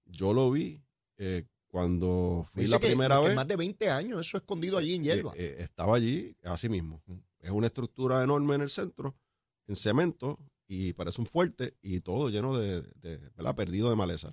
Yo 0.09 0.33
lo 0.33 0.51
vi 0.51 0.83
eh, 1.17 1.45
cuando 1.69 2.45
fui 2.51 2.63
Dice 2.63 2.75
la 2.75 2.81
que- 2.81 2.87
primera 2.89 3.21
que 3.21 3.27
vez. 3.29 3.37
más 3.37 3.47
de 3.47 3.57
20 3.57 3.91
años, 3.91 4.21
eso 4.21 4.37
escondido 4.39 4.79
allí 4.79 4.95
en 4.95 5.03
Eh, 5.03 5.05
hierba. 5.05 5.33
eh, 5.37 5.57
estaba 5.61 5.97
allí, 5.97 6.35
así 6.43 6.69
mismo. 6.69 7.03
Mm. 7.07 7.15
Es 7.41 7.51
una 7.51 7.67
estructura 7.69 8.23
enorme 8.23 8.55
en 8.57 8.63
el 8.63 8.71
centro, 8.71 9.15
en 9.67 9.77
cemento, 9.77 10.39
y 10.67 10.93
parece 10.95 11.21
un 11.21 11.27
fuerte, 11.27 11.77
y 11.83 12.01
todo 12.01 12.31
lleno 12.31 12.59
de, 12.59 12.83
de 12.97 13.19
¿verdad? 13.37 13.55
Perdido 13.55 13.91
de 13.91 13.97
maleza. 13.97 14.31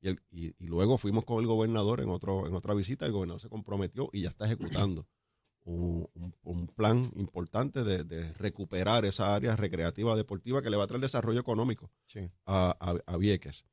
Y, 0.00 0.08
el- 0.08 0.22
y, 0.30 0.48
y 0.62 0.66
luego 0.66 0.96
fuimos 0.98 1.24
con 1.24 1.40
el 1.40 1.46
gobernador 1.46 2.00
en, 2.00 2.08
otro, 2.08 2.46
en 2.46 2.54
otra 2.54 2.72
visita, 2.74 3.04
el 3.06 3.12
gobernador 3.12 3.40
se 3.40 3.48
comprometió 3.48 4.08
y 4.12 4.22
ya 4.22 4.28
está 4.28 4.46
ejecutando 4.46 5.06
un, 5.64 6.08
un- 6.14 6.34
un 6.42 6.66
plan 6.68 7.10
importante 7.16 7.84
de, 7.84 8.04
de 8.04 8.32
recuperar 8.34 9.04
esa 9.04 9.34
área 9.34 9.56
recreativa 9.56 10.16
deportiva 10.16 10.62
que 10.62 10.70
le 10.70 10.76
va 10.76 10.84
a 10.84 10.86
traer 10.86 11.02
desarrollo 11.02 11.40
económico 11.40 11.90
Sí. 12.06 12.20
a, 12.46 12.76
a- 12.80 13.12
a 13.12 13.16
Vieques. 13.18 13.64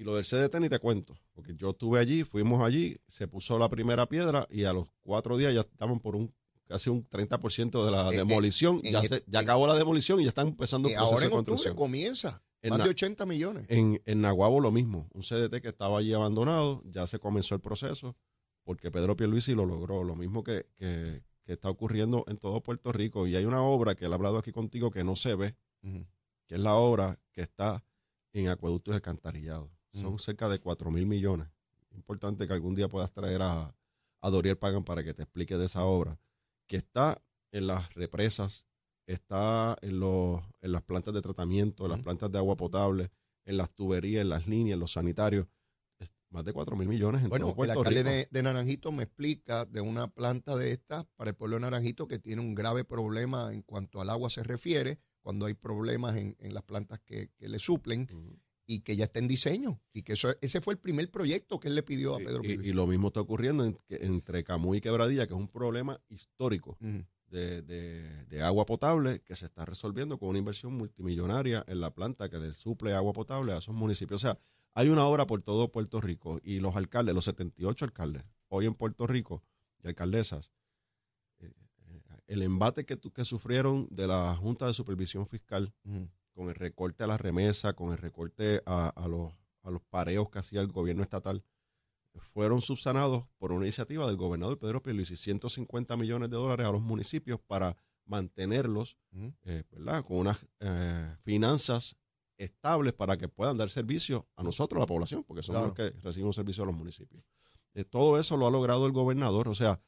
Y 0.00 0.04
lo 0.04 0.14
del 0.14 0.24
CDT 0.24 0.60
ni 0.60 0.70
te 0.70 0.78
cuento, 0.78 1.14
porque 1.34 1.54
yo 1.54 1.70
estuve 1.70 1.98
allí, 2.00 2.24
fuimos 2.24 2.62
allí, 2.62 2.96
se 3.06 3.28
puso 3.28 3.58
la 3.58 3.68
primera 3.68 4.08
piedra 4.08 4.46
y 4.50 4.64
a 4.64 4.72
los 4.72 4.88
cuatro 5.02 5.36
días 5.36 5.52
ya 5.52 5.60
estaban 5.60 6.00
por 6.00 6.16
un 6.16 6.32
casi 6.66 6.88
un 6.88 7.06
30% 7.06 7.84
de 7.84 7.90
la 7.90 8.08
Eh, 8.10 8.14
eh, 8.14 8.16
demolición. 8.16 8.80
ya 8.80 9.00
el- 9.00 9.08
se- 9.08 9.24
ya 9.26 9.40
acabó 9.40 9.66
la 9.66 9.74
demolición 9.74 10.18
y 10.20 10.22
ya 10.22 10.30
están 10.30 10.48
empezando 10.48 10.88
Eh, 10.88 10.92
proceso 10.94 11.12
ahora 11.14 11.20
de 11.20 11.26
en 11.26 11.32
octubre 11.38 11.44
construcción. 11.56 11.76
comienza. 11.76 12.42
En 12.62 12.70
más 12.70 12.84
de 12.84 12.90
80 12.90 13.26
millones. 13.26 13.66
En, 13.68 14.00
en 14.06 14.20
Naguabo 14.22 14.60
lo 14.60 14.70
mismo, 14.70 15.06
un 15.12 15.22
CDT 15.22 15.60
que 15.60 15.68
estaba 15.68 15.98
allí 15.98 16.14
abandonado, 16.14 16.82
ya 16.86 17.06
se 17.06 17.18
comenzó 17.18 17.54
el 17.54 17.60
proceso, 17.60 18.16
porque 18.64 18.90
Pedro 18.90 19.16
Pierluisi 19.16 19.54
lo 19.54 19.66
logró, 19.66 20.02
lo 20.02 20.16
mismo 20.16 20.42
que, 20.44 20.64
que- 20.78 21.22
que 21.44 21.52
está 21.52 21.68
ocurriendo 21.68 22.24
en 22.28 22.38
todo 22.38 22.62
Puerto 22.62 22.90
Rico. 22.92 23.26
Y 23.26 23.36
hay 23.36 23.44
una 23.44 23.62
obra 23.62 23.94
que 23.96 24.06
él 24.06 24.12
ha 24.12 24.14
hablado 24.14 24.38
aquí 24.38 24.50
contigo 24.52 24.90
que 24.90 25.04
no 25.04 25.14
se 25.16 25.34
ve, 25.34 25.56
que 26.46 26.54
es 26.54 26.60
la 26.60 26.74
obra 26.76 27.18
que 27.32 27.42
está 27.42 27.84
en 28.32 28.48
acueductos 28.48 28.94
alcantarillados. 28.94 29.70
Son 29.92 30.14
Mm. 30.14 30.18
cerca 30.18 30.48
de 30.48 30.58
4 30.60 30.90
mil 30.90 31.06
millones. 31.06 31.48
Importante 31.92 32.46
que 32.46 32.52
algún 32.52 32.74
día 32.74 32.88
puedas 32.88 33.12
traer 33.12 33.42
a, 33.42 33.74
a 34.20 34.30
Doriel 34.30 34.56
Pagan 34.58 34.84
para 34.84 35.02
que 35.02 35.14
te 35.14 35.22
explique 35.22 35.56
de 35.58 35.66
esa 35.66 35.84
obra, 35.84 36.18
que 36.66 36.76
está 36.76 37.20
en 37.52 37.66
las 37.66 37.92
represas, 37.94 38.66
está 39.06 39.76
en, 39.82 39.98
los, 39.98 40.40
en 40.60 40.72
las 40.72 40.82
plantas 40.82 41.12
de 41.14 41.20
tratamiento, 41.22 41.84
en 41.84 41.90
las 41.90 42.00
Mm. 42.00 42.04
plantas 42.04 42.30
de 42.30 42.38
agua 42.38 42.56
potable, 42.56 43.10
en 43.44 43.56
las 43.56 43.70
tuberías, 43.74 44.22
en 44.22 44.28
las 44.28 44.46
líneas, 44.46 44.74
en 44.74 44.80
los 44.80 44.92
sanitarios. 44.92 45.46
Es 45.98 46.12
más 46.30 46.44
de 46.44 46.52
4 46.52 46.76
mil 46.76 46.88
millones 46.88 47.22
en 47.22 47.28
Bueno, 47.28 47.46
todo 47.46 47.50
el 47.50 47.56
Puerto 47.56 47.80
alcalde 47.80 48.02
Rico. 48.02 48.10
de, 48.10 48.28
de 48.30 48.42
Naranjito 48.42 48.92
me 48.92 49.02
explica 49.02 49.64
de 49.64 49.80
una 49.80 50.06
planta 50.08 50.56
de 50.56 50.70
estas 50.70 51.04
para 51.16 51.30
el 51.30 51.36
pueblo 51.36 51.56
de 51.56 51.60
Naranjito 51.62 52.06
que 52.06 52.18
tiene 52.20 52.40
un 52.40 52.54
grave 52.54 52.84
problema 52.84 53.52
en 53.52 53.62
cuanto 53.62 54.00
al 54.00 54.08
agua 54.10 54.30
se 54.30 54.42
refiere, 54.44 54.98
cuando 55.22 55.46
hay 55.46 55.54
problemas 55.54 56.16
en, 56.16 56.36
en 56.38 56.54
las 56.54 56.62
plantas 56.62 57.00
que, 57.00 57.30
que 57.36 57.48
le 57.48 57.58
suplen. 57.58 58.06
Y 58.72 58.80
que 58.80 58.94
ya 58.96 59.04
está 59.04 59.18
en 59.18 59.26
diseño. 59.28 59.80
Y 59.92 60.02
que 60.02 60.12
eso, 60.12 60.28
ese 60.40 60.60
fue 60.60 60.74
el 60.74 60.78
primer 60.78 61.10
proyecto 61.10 61.58
que 61.58 61.68
él 61.68 61.74
le 61.74 61.82
pidió 61.82 62.14
a 62.14 62.18
Pedro 62.26 62.42
Y- 62.44 62.68
y, 62.68 62.72
lo 62.72 62.86
mismo 62.86 63.08
está 63.08 63.20
ocurriendo 63.20 63.64
en- 63.64 63.78
entre 63.88 64.44
Camuy 64.44 64.78
y 64.78 64.80
Quebradilla, 64.80 65.26
que 65.26 65.34
es 65.34 65.38
un 65.40 65.48
problema 65.48 66.00
histórico. 66.08 66.76
De, 67.26 67.62
de- 67.62 68.24
de 68.26 68.42
agua 68.42 68.66
potable 68.66 69.20
que 69.20 69.36
se 69.36 69.46
está 69.46 69.64
resolviendo 69.64 70.18
con 70.18 70.28
una 70.30 70.38
inversión 70.38 70.74
multimillonaria 70.74 71.64
en 71.68 71.80
la 71.80 71.94
planta 71.94 72.28
que 72.28 72.38
le 72.38 72.52
suple 72.54 72.92
agua 72.94 73.12
potable 73.12 73.52
a 73.52 73.58
esos 73.58 73.74
municipios. 73.74 74.22
O 74.24 74.26
sea, 74.26 74.38
hay 74.74 74.88
una 74.88 75.04
obra 75.06 75.26
por 75.26 75.42
todo 75.42 75.70
Puerto 75.70 76.00
Rico 76.00 76.40
y 76.42 76.60
los 76.60 76.74
alcaldes, 76.76 77.14
los 77.14 77.24
78 77.24 77.84
alcaldes 77.84 78.24
hoy 78.48 78.66
en 78.66 78.74
Puerto 78.74 79.06
Rico 79.06 79.42
y 79.82 79.88
alcaldesas, 79.88 80.50
eh, 81.38 81.52
eh, 81.86 82.00
el 82.26 82.42
embate 82.42 82.84
que, 82.84 82.98
que 82.98 83.24
sufrieron 83.24 83.86
de 83.90 84.06
la 84.08 84.34
Junta 84.36 84.66
de 84.66 84.74
Supervisión 84.74 85.24
Fiscal. 85.26 85.72
Con 86.32 86.48
el 86.48 86.54
recorte 86.54 87.04
a 87.04 87.06
la 87.06 87.18
remesa, 87.18 87.74
con 87.74 87.92
el 87.92 87.98
recorte 87.98 88.62
a, 88.66 88.88
a 88.88 89.08
los, 89.08 89.32
a 89.62 89.70
los 89.70 89.82
pareos 89.82 90.30
que 90.30 90.38
hacía 90.38 90.60
el 90.60 90.68
gobierno 90.68 91.02
estatal, 91.02 91.44
fueron 92.18 92.60
subsanados 92.60 93.24
por 93.38 93.52
una 93.52 93.64
iniciativa 93.64 94.06
del 94.06 94.16
gobernador 94.16 94.58
Pedro 94.58 94.82
Pierluisi, 94.82 95.16
150 95.16 95.96
millones 95.96 96.30
de 96.30 96.36
dólares 96.36 96.66
a 96.66 96.72
los 96.72 96.82
municipios 96.82 97.40
para 97.40 97.76
mantenerlos 98.04 98.96
eh, 99.44 99.62
¿verdad? 99.70 100.04
con 100.04 100.18
unas 100.18 100.46
eh, 100.60 101.16
finanzas 101.22 101.96
estables 102.36 102.92
para 102.94 103.16
que 103.16 103.28
puedan 103.28 103.56
dar 103.56 103.70
servicio 103.70 104.26
a 104.36 104.42
nosotros, 104.42 104.80
la 104.80 104.86
población, 104.86 105.24
porque 105.24 105.42
somos 105.42 105.62
los 105.62 105.74
que 105.74 105.90
recibimos 106.02 106.34
servicio 106.34 106.64
a 106.64 106.66
los 106.66 106.74
municipios. 106.74 107.24
Eh, 107.74 107.84
todo 107.84 108.18
eso 108.18 108.36
lo 108.36 108.46
ha 108.46 108.50
logrado 108.50 108.86
el 108.86 108.92
gobernador, 108.92 109.48
o 109.48 109.54
sea, 109.54 109.80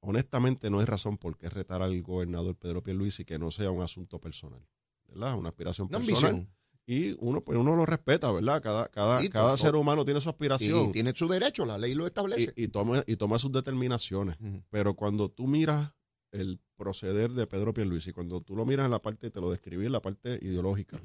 honestamente 0.00 0.70
no 0.70 0.78
hay 0.78 0.86
razón 0.86 1.18
por 1.18 1.36
qué 1.36 1.50
retar 1.50 1.82
al 1.82 2.00
gobernador 2.00 2.56
Pedro 2.56 2.82
Pierluisi 2.82 3.26
que 3.26 3.38
no 3.38 3.50
sea 3.50 3.70
un 3.70 3.82
asunto 3.82 4.18
personal, 4.18 4.66
¿verdad? 5.14 5.36
Una 5.36 5.48
aspiración 5.48 5.88
personal 5.88 6.48
y 6.86 7.16
uno 7.18 7.42
pues 7.42 7.58
uno 7.58 7.74
lo 7.74 7.86
respeta, 7.86 8.30
¿verdad? 8.30 8.62
Cada, 8.62 8.88
cada, 8.88 9.26
cada 9.30 9.56
ser 9.56 9.74
humano 9.74 10.04
tiene 10.04 10.20
su 10.20 10.28
aspiración. 10.28 10.90
Y 10.90 10.92
tiene 10.92 11.12
su 11.14 11.28
derecho, 11.28 11.64
la 11.64 11.78
ley 11.78 11.94
lo 11.94 12.06
establece. 12.06 12.52
Y, 12.56 12.68
toma, 12.68 13.02
y 13.06 13.16
toma 13.16 13.38
sus 13.38 13.52
determinaciones. 13.52 14.36
Pero 14.70 14.94
cuando 14.94 15.30
tú 15.30 15.46
miras 15.46 15.92
el 16.30 16.60
proceder 16.76 17.30
de 17.30 17.46
Pedro 17.46 17.72
Pierluisi, 17.72 18.12
cuando 18.12 18.42
tú 18.42 18.54
lo 18.54 18.66
miras 18.66 18.84
en 18.84 18.90
la 18.90 19.00
parte, 19.00 19.30
te 19.30 19.40
lo 19.40 19.50
describí 19.50 19.86
en 19.86 19.92
la 19.92 20.02
parte 20.02 20.38
ideológica, 20.42 21.00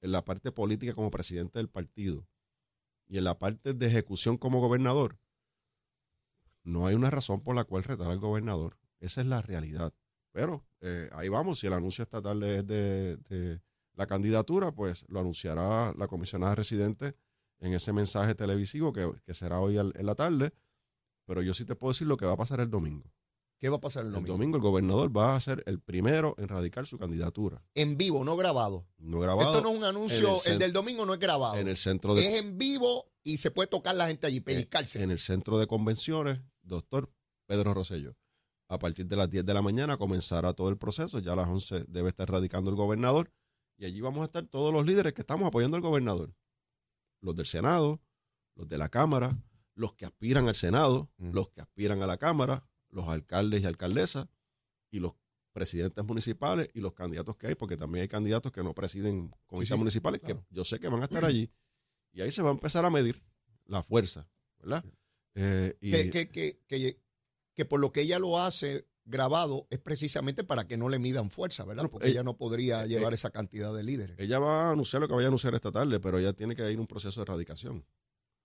en 0.00 0.10
la 0.10 0.24
parte 0.24 0.50
política 0.50 0.94
como 0.94 1.10
presidente 1.10 1.58
del 1.60 1.68
partido 1.68 2.26
y 3.06 3.18
en 3.18 3.24
la 3.24 3.38
parte 3.38 3.74
de 3.74 3.86
ejecución 3.86 4.36
como 4.36 4.60
gobernador, 4.60 5.18
no 6.64 6.86
hay 6.86 6.94
una 6.94 7.10
razón 7.10 7.42
por 7.42 7.54
la 7.54 7.64
cual 7.64 7.84
retar 7.84 8.10
al 8.10 8.18
gobernador. 8.18 8.78
Esa 8.98 9.20
es 9.20 9.26
la 9.26 9.42
realidad. 9.42 9.92
Pero 10.34 10.66
eh, 10.80 11.08
ahí 11.12 11.28
vamos, 11.28 11.60
si 11.60 11.68
el 11.68 11.72
anuncio 11.72 12.02
estatal 12.02 12.42
es 12.42 12.66
de 12.66 13.60
la 13.94 14.06
candidatura, 14.06 14.72
pues 14.72 15.04
lo 15.08 15.20
anunciará 15.20 15.94
la 15.96 16.08
comisionada 16.08 16.56
residente 16.56 17.14
en 17.60 17.72
ese 17.72 17.92
mensaje 17.92 18.34
televisivo 18.34 18.92
que, 18.92 19.08
será 19.32 19.60
hoy 19.60 19.78
en 19.78 20.06
la 20.06 20.16
tarde. 20.16 20.52
Pero 21.24 21.40
yo 21.40 21.54
sí 21.54 21.64
te 21.64 21.76
puedo 21.76 21.92
decir 21.92 22.08
lo 22.08 22.16
que 22.16 22.26
va 22.26 22.32
a 22.32 22.36
pasar 22.36 22.60
el 22.60 22.68
domingo. 22.68 23.10
¿Qué 23.58 23.68
va 23.68 23.76
a 23.76 23.80
pasar 23.80 24.04
el 24.04 24.10
domingo? 24.10 24.34
El 24.34 24.38
domingo 24.38 24.56
el 24.56 24.62
gobernador 24.62 25.16
va 25.16 25.36
a 25.36 25.40
ser 25.40 25.62
el 25.66 25.80
primero 25.80 26.34
en 26.38 26.48
radicar 26.48 26.86
su 26.86 26.98
candidatura. 26.98 27.62
En 27.74 27.96
vivo, 27.96 28.24
no 28.24 28.36
grabado. 28.36 28.88
No 28.98 29.20
grabado. 29.20 29.52
Esto 29.52 29.62
no 29.62 29.70
es 29.70 29.78
un 29.78 29.84
anuncio, 29.84 30.36
el, 30.46 30.58
del 30.58 30.72
domingo 30.72 31.06
no 31.06 31.14
es 31.14 31.20
grabado. 31.20 31.56
En 31.56 31.68
el 31.68 31.76
centro 31.76 32.14
de... 32.14 32.26
Es 32.26 32.40
en 32.40 32.58
vivo 32.58 33.06
y 33.22 33.38
se 33.38 33.52
puede 33.52 33.68
tocar 33.68 33.94
la 33.94 34.08
gente 34.08 34.26
allí, 34.26 34.40
pellizcarse. 34.40 35.02
En 35.02 35.12
el 35.12 35.20
centro 35.20 35.58
de 35.58 35.68
convenciones, 35.68 36.40
doctor 36.62 37.10
Pedro 37.46 37.72
Rosello. 37.72 38.16
A 38.74 38.78
partir 38.78 39.06
de 39.06 39.16
las 39.16 39.30
10 39.30 39.44
de 39.46 39.54
la 39.54 39.62
mañana 39.62 39.96
comenzará 39.96 40.52
todo 40.52 40.68
el 40.68 40.76
proceso. 40.76 41.20
Ya 41.20 41.32
a 41.32 41.36
las 41.36 41.48
11 41.48 41.84
debe 41.88 42.08
estar 42.08 42.28
radicando 42.28 42.70
el 42.70 42.76
gobernador. 42.76 43.30
Y 43.76 43.84
allí 43.86 44.00
vamos 44.00 44.22
a 44.22 44.24
estar 44.24 44.46
todos 44.46 44.72
los 44.72 44.84
líderes 44.84 45.12
que 45.12 45.20
estamos 45.20 45.46
apoyando 45.46 45.76
al 45.76 45.82
gobernador. 45.82 46.34
Los 47.20 47.34
del 47.36 47.46
Senado, 47.46 48.00
los 48.54 48.68
de 48.68 48.78
la 48.78 48.88
Cámara, 48.88 49.38
los 49.74 49.94
que 49.94 50.06
aspiran 50.06 50.48
al 50.48 50.56
Senado, 50.56 51.10
mm. 51.18 51.32
los 51.32 51.50
que 51.50 51.60
aspiran 51.60 52.02
a 52.02 52.06
la 52.06 52.18
Cámara, 52.18 52.68
los 52.90 53.08
alcaldes 53.08 53.62
y 53.62 53.66
alcaldesas 53.66 54.28
y 54.90 55.00
los 55.00 55.14
presidentes 55.52 56.04
municipales 56.04 56.68
y 56.74 56.80
los 56.80 56.94
candidatos 56.94 57.36
que 57.36 57.46
hay, 57.46 57.54
porque 57.54 57.76
también 57.76 58.02
hay 58.02 58.08
candidatos 58.08 58.50
que 58.50 58.62
no 58.62 58.74
presiden 58.74 59.32
comisiones 59.46 59.78
municipales, 59.78 60.20
que 60.20 60.36
yo 60.50 60.64
sé 60.64 60.80
que 60.80 60.88
van 60.88 61.02
a 61.02 61.04
estar 61.04 61.24
allí. 61.24 61.50
Y 62.12 62.22
ahí 62.22 62.32
se 62.32 62.42
va 62.42 62.50
a 62.50 62.52
empezar 62.52 62.84
a 62.84 62.90
medir 62.90 63.22
la 63.66 63.82
fuerza, 63.82 64.28
¿verdad? 64.58 64.84
Eh, 65.36 65.76
que, 65.80 66.28
que, 66.30 66.60
que, 66.66 67.03
por 67.64 67.80
lo 67.80 67.92
que 67.92 68.02
ella 68.02 68.18
lo 68.18 68.40
hace, 68.40 68.86
grabado 69.04 69.66
es 69.70 69.78
precisamente 69.78 70.44
para 70.44 70.66
que 70.66 70.76
no 70.76 70.88
le 70.88 70.98
midan 70.98 71.30
fuerza, 71.30 71.64
¿verdad? 71.64 71.88
Porque 71.90 72.08
ella, 72.08 72.22
no 72.22 72.36
podría 72.36 72.84
eh, 72.84 72.88
llevar 72.88 73.12
eh, 73.12 73.16
esa 73.16 73.30
cantidad 73.30 73.74
de 73.74 73.82
líderes. 73.82 74.18
Ella 74.18 74.38
va 74.38 74.68
a 74.68 74.70
anunciar 74.72 75.02
lo 75.02 75.08
que 75.08 75.14
vaya 75.14 75.26
a 75.26 75.28
anunciar 75.28 75.54
esta 75.54 75.70
tarde, 75.70 76.00
pero 76.00 76.18
ella 76.18 76.32
tiene 76.32 76.54
que 76.56 76.70
ir 76.70 76.80
un 76.80 76.86
proceso 76.86 77.20
de 77.20 77.24
erradicación. 77.24 77.84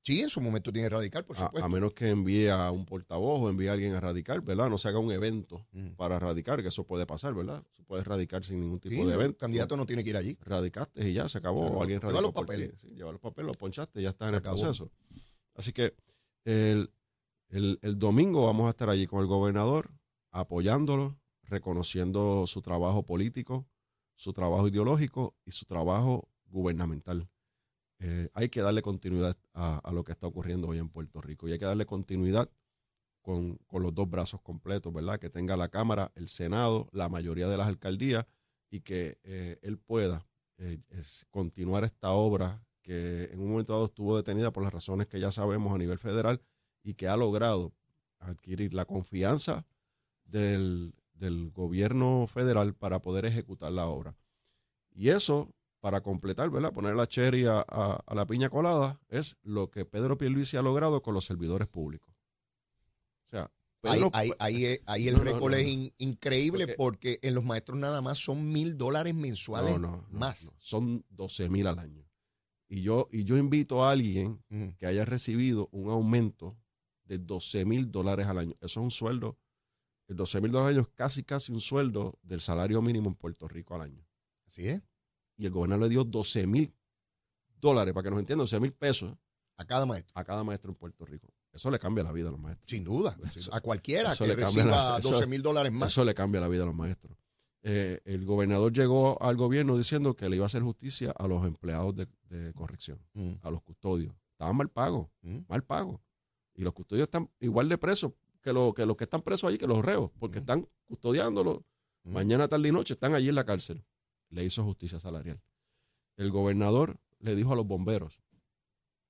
Sí, 0.01 0.21
en 0.21 0.29
su 0.29 0.39
momento 0.39 0.71
tiene 0.71 0.87
que 0.87 0.95
radicar, 0.95 1.25
por 1.25 1.37
supuesto. 1.37 1.65
A, 1.65 1.69
menos 1.69 1.93
que 1.93 2.09
envíe 2.09 2.47
a 2.47 2.71
un 2.71 2.85
portavoz 2.85 3.41
o 3.43 3.49
envíe 3.49 3.67
a 3.67 3.73
alguien 3.73 3.93
a 3.93 3.99
radicar, 3.99 4.41
¿verdad? 4.41 4.69
No 4.69 4.77
se 4.77 4.87
haga 4.87 4.99
un 4.99 5.11
evento 5.11 5.67
mm. 5.71 5.89
para 5.97 6.17
radicar, 6.19 6.61
que 6.61 6.69
eso 6.69 6.85
puede 6.85 7.05
pasar, 7.05 7.33
¿verdad? 7.33 7.63
Se 7.75 7.83
puede 7.83 8.03
radicar 8.03 8.45
sin 8.45 8.61
ningún 8.61 8.79
tipo 8.79 9.05
de 9.05 9.13
evento. 9.13 9.31
El 9.31 9.37
candidato 9.37 9.75
no 9.75 9.85
tiene 9.85 10.03
que 10.03 10.11
ir 10.11 10.17
allí. 10.17 10.37
Radicaste 10.41 11.09
y 11.09 11.13
ya 11.13 11.27
se 11.27 11.37
acabó. 11.37 11.67
o 11.67 11.81
alguien 11.81 11.99
radicó. 11.99 12.21
Lleva 12.21 12.21
los 12.21 12.33
papeles. 12.33 12.71
Sí, 12.81 12.87
lleva 12.95 13.11
los 13.11 13.21
papeles, 13.21 13.47
los 13.47 13.57
ponchaste 13.57 13.99
y 13.99 14.03
ya 14.03 14.09
está 14.09 14.29
en 14.29 14.35
el 14.35 14.41
proceso. 14.41 14.89
Así 15.53 15.73
que 15.73 15.93
el, 16.45 16.89
el 17.49 17.97
domingo 17.97 18.45
vamos 18.45 18.67
a 18.67 18.69
estar 18.69 18.89
allí 18.89 19.07
con 19.07 19.21
el 19.21 19.27
gobernador, 19.27 19.91
apoyándolo, 20.31 21.19
reconociendo 21.43 22.47
su 22.47 22.61
trabajo 22.61 23.03
político, 23.05 23.67
su 24.15 24.33
trabajo 24.33 24.67
ideológico 24.67 25.35
y 25.45 25.51
su 25.51 25.65
trabajo 25.65 26.29
gubernamental. 26.45 27.29
Eh, 27.99 28.29
hay 28.33 28.49
que 28.49 28.61
darle 28.61 28.81
continuidad 28.81 29.37
a, 29.53 29.91
lo 29.91 30.03
que 30.03 30.13
está 30.13 30.27
ocurriendo 30.27 30.67
hoy 30.67 30.77
en 30.77 30.89
Puerto 30.89 31.21
Rico 31.21 31.47
y 31.47 31.51
hay 31.51 31.59
que 31.59 31.65
darle 31.65 31.85
continuidad 31.85 32.49
con, 33.21 33.59
los 33.71 33.93
dos 33.93 34.09
brazos 34.09 34.41
completos, 34.41 34.93
¿verdad? 34.93 35.19
Que 35.19 35.29
tenga 35.29 35.57
la 35.57 35.67
Cámara, 35.67 36.11
el 36.15 36.29
Senado, 36.29 36.87
la 36.91 37.09
mayoría 37.09 37.47
de 37.49 37.57
las 37.57 37.67
alcaldías 37.67 38.25
y 38.71 38.81
que 38.81 39.19
eh, 39.23 39.59
él 39.61 39.77
pueda 39.77 40.25
eh, 40.57 40.79
continuar 41.29 41.83
esta 41.83 42.11
obra 42.11 42.65
que 42.81 43.25
en 43.25 43.41
un 43.41 43.49
momento 43.49 43.73
dado 43.73 43.85
estuvo 43.85 44.15
detenida 44.15 44.51
por 44.51 44.63
las 44.63 44.73
razones 44.73 45.07
que 45.07 45.19
ya 45.19 45.31
sabemos 45.31 45.73
a 45.73 45.77
nivel 45.77 45.99
federal 45.99 46.41
y 46.83 46.95
que 46.95 47.07
ha 47.07 47.17
logrado 47.17 47.73
adquirir 48.19 48.73
la 48.73 48.85
confianza 48.85 49.65
del, 50.25 50.93
del 51.19 51.51
gobierno 51.51 52.25
federal 52.27 52.73
para 52.73 53.01
poder 53.01 53.25
ejecutar 53.25 53.71
la 53.71 53.87
obra. 53.87 54.15
Y 54.91 55.09
eso, 55.09 55.53
para 55.79 56.01
completar, 56.01 56.49
¿verdad? 56.49 56.73
Poner 56.73 56.95
la 56.95 57.07
cherry 57.07 57.45
a, 57.45 57.65
la 58.13 58.25
piña 58.25 58.49
colada, 58.49 58.99
es 59.09 59.37
lo 59.43 59.69
que 59.69 59.85
Pedro 59.85 60.17
Pierluisi 60.17 60.57
ha 60.57 60.61
logrado 60.61 61.01
con 61.01 61.13
los 61.13 61.25
servidores 61.25 61.67
públicos. 61.67 62.13
O 63.27 63.29
sea, 63.29 63.51
ahí, 63.83 64.31
ahí, 64.85 65.07
el 65.07 65.19
récord 65.19 65.53
es 65.53 65.91
increíble 65.97 66.67
porque, 66.75 67.19
en 67.21 67.35
los 67.35 67.43
maestros 67.43 67.77
nada 67.77 68.01
más 68.01 68.17
son 68.17 68.51
mil 68.51 68.77
dólares 68.77 69.13
mensuales 69.13 69.79
no, 69.79 70.05
más. 70.09 70.51
son 70.57 71.05
doce 71.09 71.49
mil 71.49 71.67
al 71.67 71.79
año. 71.79 72.05
Y 72.67 72.81
yo, 72.81 73.07
y 73.11 73.23
yo 73.23 73.37
invito 73.37 73.83
a 73.83 73.91
alguien 73.91 74.43
que 74.77 74.85
haya 74.85 75.03
recibido 75.05 75.69
un 75.71 75.89
aumento 75.89 76.55
de 77.09 77.17
12 77.17 77.65
mil 77.65 77.91
dólares 77.91 78.27
al 78.27 78.37
año. 78.37 78.53
Eso 78.61 78.79
es 78.79 78.83
un 78.85 78.91
sueldo 78.91 79.37
el 80.09 80.15
12 80.15 80.41
mil 80.41 80.51
dólares 80.51 80.79
es 80.79 80.87
casi, 80.95 81.23
casi 81.23 81.51
un 81.51 81.61
sueldo 81.61 82.17
del 82.23 82.41
salario 82.41 82.81
mínimo 82.81 83.09
en 83.09 83.15
Puerto 83.15 83.47
Rico 83.47 83.75
al 83.75 83.83
año. 83.83 84.03
Así 84.47 84.67
es. 84.67 84.81
Y 85.37 85.45
el 85.45 85.51
gobernador 85.51 85.83
le 85.83 85.89
dio 85.89 86.03
12 86.03 86.47
mil 86.47 86.73
dólares, 87.61 87.93
para 87.93 88.05
que 88.05 88.09
nos 88.09 88.19
entiendan, 88.19 88.45
12 88.45 88.59
mil 88.59 88.73
pesos. 88.73 89.15
A 89.57 89.65
cada 89.65 89.85
maestro. 89.85 90.11
A 90.15 90.23
cada 90.23 90.43
maestro 90.43 90.71
en 90.71 90.77
Puerto 90.77 91.05
Rico. 91.05 91.27
Eso 91.53 91.69
le 91.69 91.77
cambia 91.77 92.03
la 92.03 92.11
vida 92.11 92.29
a 92.29 92.31
los 92.31 92.39
maestros. 92.39 92.67
Sin 92.67 92.83
duda. 92.83 93.15
a 93.51 93.61
cualquiera 93.61 94.15
que 94.15 94.33
reciba 94.33 94.99
12 94.99 95.27
mil 95.27 95.43
dólares 95.43 95.71
más. 95.71 95.91
Eso 95.91 96.03
le 96.03 96.15
cambia 96.15 96.41
la 96.41 96.47
vida 96.47 96.63
a 96.63 96.65
los 96.65 96.75
maestros. 96.75 97.15
Eh, 97.61 98.01
el 98.05 98.25
gobernador 98.25 98.73
llegó 98.73 99.21
al 99.21 99.35
gobierno 99.35 99.77
diciendo 99.77 100.15
que 100.15 100.27
le 100.27 100.37
iba 100.37 100.45
a 100.45 100.47
hacer 100.47 100.63
justicia 100.63 101.11
a 101.11 101.27
los 101.27 101.45
empleados 101.45 101.93
de, 101.95 102.07
corrección, 102.55 102.99
mm. 103.13 103.33
a 103.43 103.51
los 103.51 103.61
custodios. 103.61 104.15
Estaban 104.31 104.55
mal 104.55 104.69
pagos, 104.69 105.09
mm. 105.21 105.39
mal 105.47 105.63
pagos. 105.63 105.99
Y 106.59 106.63
los 106.63 106.73
custodios 106.73 107.05
están 107.05 107.31
igual 107.39 107.69
de 107.69 107.77
presos 107.77 108.11
que, 108.41 108.51
lo, 108.51 108.73
que 108.73 108.85
los 108.85 108.97
que 108.97 109.05
están 109.05 109.21
presos 109.21 109.47
allí, 109.47 109.57
que 109.57 109.65
los 109.65 109.81
reos, 109.81 110.11
porque 110.19 110.39
están 110.39 110.67
custodiándolo. 110.87 111.63
Mañana, 112.03 112.49
tarde 112.49 112.67
y 112.67 112.73
noche 112.73 112.95
están 112.95 113.15
allí 113.15 113.29
en 113.29 113.35
la 113.35 113.45
cárcel. 113.45 113.85
Le 114.29 114.43
hizo 114.43 114.65
justicia 114.65 114.99
salarial. 114.99 115.41
El 116.17 116.31
gobernador 116.31 116.99
le 117.19 117.33
dijo 117.33 117.53
a 117.53 117.55
los 117.55 117.65
bomberos, 117.65 118.19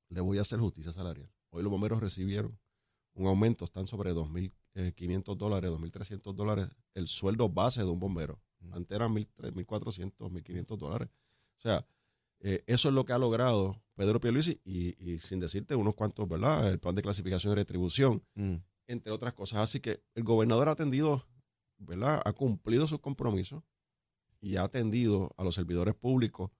le 0.09 0.21
voy 0.21 0.37
a 0.37 0.41
hacer 0.41 0.59
justicia 0.59 0.93
salarial. 0.93 1.31
Hoy 1.49 1.63
los 1.63 1.71
bomberos 1.71 1.99
recibieron 1.99 2.59
un 3.15 3.25
aumento, 3.25 3.65
están 3.65 3.87
sobre 3.87 4.13
2.500 4.13 4.53
eh, 4.75 5.35
dólares, 5.35 5.71
2.300 5.71 6.35
dólares 6.35 6.69
el 6.93 7.07
sueldo 7.07 7.49
base 7.49 7.81
de 7.81 7.89
un 7.89 7.99
bombero. 7.99 8.39
Antes 8.73 8.95
eran 8.95 9.15
1.400, 9.15 10.13
1.500 10.17 10.77
dólares. 10.77 11.09
O 11.57 11.61
sea, 11.61 11.83
eh, 12.41 12.63
eso 12.67 12.89
es 12.89 12.95
lo 12.95 13.05
que 13.05 13.13
ha 13.13 13.17
logrado 13.17 13.81
Pedro 13.95 14.19
Pierluisi 14.19 14.61
y, 14.63 14.95
y, 15.03 15.19
sin 15.19 15.39
decirte 15.39 15.75
unos 15.75 15.95
cuantos, 15.95 16.27
¿verdad? 16.27 16.69
El 16.69 16.79
plan 16.79 16.95
de 16.95 17.01
clasificación 17.01 17.53
y 17.53 17.55
retribución. 17.55 18.23
Mm 18.35 18.57
entre 18.89 19.11
otras 19.11 19.33
cosas. 19.33 19.59
Así 19.59 19.79
que 19.79 20.03
el 20.15 20.23
gobernador 20.23 20.67
ha 20.67 20.71
atendido, 20.71 21.25
¿verdad? 21.77 22.21
Ha 22.25 22.33
cumplido 22.33 22.87
sus 22.87 22.99
compromisos 22.99 23.63
y 24.41 24.57
ha 24.57 24.63
atendido 24.63 25.31
a 25.37 25.43
los 25.43 25.55
servidores 25.55 25.95
públicos, 25.95 26.51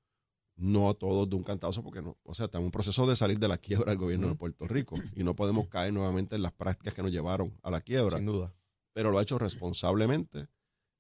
no 0.55 0.89
a 0.89 0.93
todos 0.93 1.29
de 1.29 1.36
un 1.36 1.43
cantazo, 1.43 1.83
porque 1.83 2.01
no, 2.01 2.17
o 2.24 2.36
sea, 2.36 2.45
está 2.45 2.59
en 2.59 2.65
un 2.65 2.71
proceso 2.71 3.07
de 3.07 3.15
salir 3.15 3.39
de 3.39 3.48
la 3.48 3.57
quiebra 3.57 3.91
del 3.91 3.98
gobierno 3.98 4.27
de 4.27 4.36
Puerto 4.36 4.67
Rico 4.67 4.95
y 5.15 5.24
no 5.24 5.36
podemos 5.36 5.67
caer 5.69 5.91
nuevamente 5.91 6.36
en 6.36 6.43
las 6.43 6.53
prácticas 6.53 6.93
que 6.93 7.01
nos 7.01 7.12
llevaron 7.12 7.57
a 7.63 7.71
la 7.71 7.81
quiebra. 7.81 8.17
Sin 8.17 8.27
duda. 8.27 8.53
Pero 8.93 9.12
lo 9.12 9.17
ha 9.17 9.24
hecho 9.24 9.39
responsablemente 9.39 10.48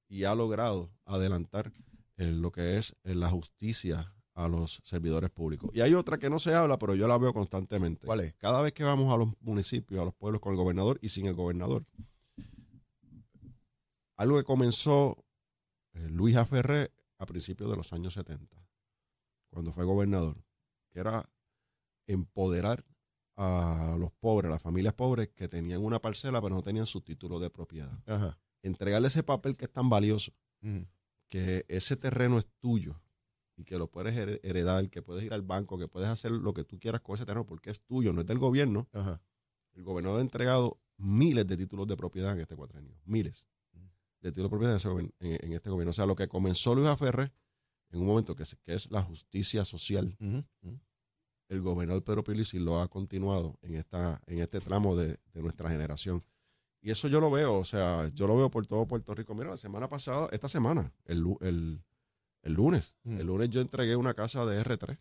y 0.07 0.23
ha 0.23 0.33
logrado 0.33 0.91
adelantar 1.05 1.71
lo 2.17 2.51
que 2.51 2.77
es 2.77 2.95
la 3.03 3.29
justicia 3.29 4.13
a 4.39 4.47
los 4.47 4.79
servidores 4.85 5.29
públicos. 5.29 5.69
Y 5.73 5.81
hay 5.81 5.93
otra 5.93 6.17
que 6.17 6.29
no 6.29 6.39
se 6.39 6.55
habla, 6.55 6.79
pero 6.79 6.95
yo 6.95 7.07
la 7.09 7.17
veo 7.17 7.33
constantemente. 7.33 8.05
¿Cuál 8.07 8.21
es? 8.21 8.33
Cada 8.35 8.61
vez 8.61 8.71
que 8.71 8.85
vamos 8.85 9.13
a 9.13 9.17
los 9.17 9.27
municipios, 9.41 10.01
a 10.01 10.05
los 10.05 10.13
pueblos 10.13 10.39
con 10.39 10.53
el 10.53 10.57
gobernador 10.57 10.97
y 11.01 11.09
sin 11.09 11.25
el 11.25 11.33
gobernador. 11.33 11.83
Algo 14.15 14.37
que 14.37 14.45
comenzó 14.45 15.25
eh, 15.93 16.07
Luis 16.09 16.37
Aferré 16.37 16.91
a 17.17 17.25
principios 17.25 17.69
de 17.69 17.75
los 17.75 17.91
años 17.91 18.13
70, 18.13 18.65
cuando 19.49 19.73
fue 19.73 19.83
gobernador, 19.83 20.41
que 20.89 20.99
era 21.01 21.29
empoderar 22.07 22.85
a 23.35 23.97
los 23.99 24.11
pobres, 24.13 24.47
a 24.49 24.53
las 24.53 24.61
familias 24.61 24.93
pobres 24.93 25.29
que 25.35 25.49
tenían 25.49 25.83
una 25.83 25.99
parcela 25.99 26.41
pero 26.41 26.55
no 26.55 26.61
tenían 26.61 26.85
su 26.85 27.01
título 27.01 27.39
de 27.39 27.49
propiedad. 27.49 27.91
Ajá. 28.05 28.39
Entregarle 28.63 29.09
ese 29.09 29.23
papel 29.23 29.57
que 29.57 29.65
es 29.65 29.71
tan 29.71 29.89
valioso, 29.89 30.31
Ujú. 30.61 30.85
que 31.27 31.65
ese 31.67 31.97
terreno 31.97 32.39
es 32.39 32.47
tuyo 32.59 33.01
y 33.59 33.65
que 33.65 33.77
lo 33.77 33.91
puedes 33.91 34.15
her- 34.15 34.39
heredar, 34.41 34.89
que 34.89 35.01
puedes 35.01 35.21
ir 35.25 35.33
al 35.33 35.41
banco, 35.41 35.77
que 35.77 35.89
puedes 35.89 36.07
hacer 36.07 36.31
lo 36.31 36.53
que 36.53 36.63
tú 36.63 36.79
quieras 36.79 37.01
con 37.01 37.15
ese 37.15 37.25
terreno 37.25 37.45
porque 37.45 37.69
es 37.69 37.81
tuyo, 37.81 38.13
no 38.13 38.21
es 38.21 38.27
del 38.27 38.39
gobierno. 38.39 38.87
Ajá. 38.93 39.21
El 39.73 39.83
gobernador 39.83 40.19
ha 40.19 40.21
entregado 40.21 40.79
miles 40.97 41.45
de 41.45 41.57
títulos 41.57 41.85
de 41.85 41.97
propiedad 41.97 42.33
en 42.33 42.39
este 42.39 42.55
cuatrenio, 42.55 42.97
miles 43.03 43.47
de 44.21 44.31
títulos 44.31 44.49
de 44.49 44.57
propiedad 44.57 45.11
en, 45.19 45.53
este 45.53 45.69
gobierno. 45.69 45.89
O 45.89 45.93
sea, 45.93 46.05
lo 46.05 46.15
que 46.15 46.29
comenzó 46.29 46.73
Luis 46.73 46.87
Aferre 46.87 47.33
en 47.91 47.99
un 47.99 48.07
momento 48.07 48.33
que 48.33 48.43
es, 48.43 48.55
que 48.63 48.73
es 48.73 48.89
la 48.91 49.01
justicia 49.03 49.65
social, 49.65 50.17
el 51.49 51.61
gobernador 51.61 52.03
Pedro 52.03 52.23
Pierluisi 52.23 52.59
lo 52.59 52.79
ha 52.79 52.87
continuado 52.87 53.57
en 53.61 53.75
esta 53.75 54.21
en 54.27 54.39
este 54.39 54.61
tramo 54.61 54.95
de, 54.95 55.17
de 55.33 55.41
nuestra 55.41 55.69
generación. 55.69 56.23
Y 56.81 56.91
eso 56.91 57.09
yo 57.09 57.19
lo 57.19 57.29
veo, 57.29 57.57
o 57.57 57.65
sea, 57.65 58.07
yo 58.13 58.25
lo 58.25 58.37
veo 58.37 58.49
por 58.49 58.65
todo 58.65 58.87
Puerto 58.87 59.13
Rico. 59.13 59.35
Mira, 59.35 59.49
la 59.49 59.57
semana 59.57 59.89
pasada, 59.89 60.29
esta 60.31 60.47
semana, 60.47 60.93
el, 61.03 61.25
el, 61.41 61.83
el 62.41 62.53
lunes, 62.53 62.95
Mm. 63.03 63.19
el 63.19 63.27
lunes 63.27 63.49
yo 63.49 63.61
entregué 63.61 63.95
una 63.95 64.13
casa 64.13 64.45
de 64.45 64.59
R3 64.63 64.97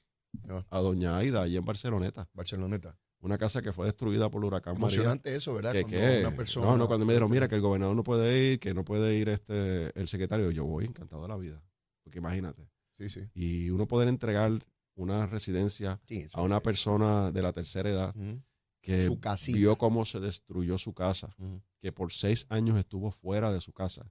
Ah. 0.48 0.64
a 0.70 0.78
Doña 0.80 1.16
Aida, 1.16 1.42
allí 1.42 1.56
en 1.56 1.64
Barceloneta. 1.64 2.28
Barceloneta. 2.34 2.98
Una 3.20 3.36
casa 3.38 3.62
que 3.62 3.72
fue 3.72 3.86
destruida 3.86 4.30
por 4.30 4.42
el 4.42 4.46
huracán 4.46 4.74
María. 4.74 4.96
Emocionante 4.96 5.34
eso, 5.34 5.54
¿verdad? 5.54 5.72
que, 5.72 5.82
Cuando 5.82 5.98
que- 6.00 6.20
una 6.20 6.36
persona- 6.36 6.66
no, 6.66 6.76
no, 6.76 6.86
cuando 6.86 7.04
me 7.06 7.12
dijeron, 7.14 7.30
mira, 7.30 7.48
que 7.48 7.56
el 7.56 7.60
gobernador 7.60 7.96
no 7.96 8.04
puede 8.04 8.52
ir, 8.52 8.60
que 8.60 8.74
no 8.74 8.84
puede 8.84 9.16
ir 9.16 9.28
este 9.28 9.98
el 9.98 10.06
secretario, 10.08 10.50
yo 10.52 10.64
voy 10.64 10.84
encantado 10.84 11.22
de 11.22 11.28
la 11.28 11.36
vida. 11.36 11.60
Porque 12.04 12.18
imagínate. 12.18 12.68
Sí, 12.96 13.08
sí. 13.08 13.20
Y 13.34 13.70
uno 13.70 13.86
poder 13.88 14.08
entregar 14.08 14.52
una 14.94 15.26
residencia 15.26 16.00
Sí, 16.04 16.26
a 16.32 16.42
una 16.42 16.60
persona 16.60 17.30
de 17.32 17.42
la 17.42 17.52
tercera 17.52 17.88
edad 17.90 18.14
que 18.82 19.10
vio 19.52 19.76
cómo 19.76 20.04
se 20.04 20.20
destruyó 20.20 20.78
su 20.78 20.92
casa, 20.94 21.34
que 21.80 21.90
por 21.92 22.12
seis 22.12 22.46
años 22.50 22.78
estuvo 22.78 23.10
fuera 23.10 23.52
de 23.52 23.60
su 23.60 23.72
casa 23.72 24.10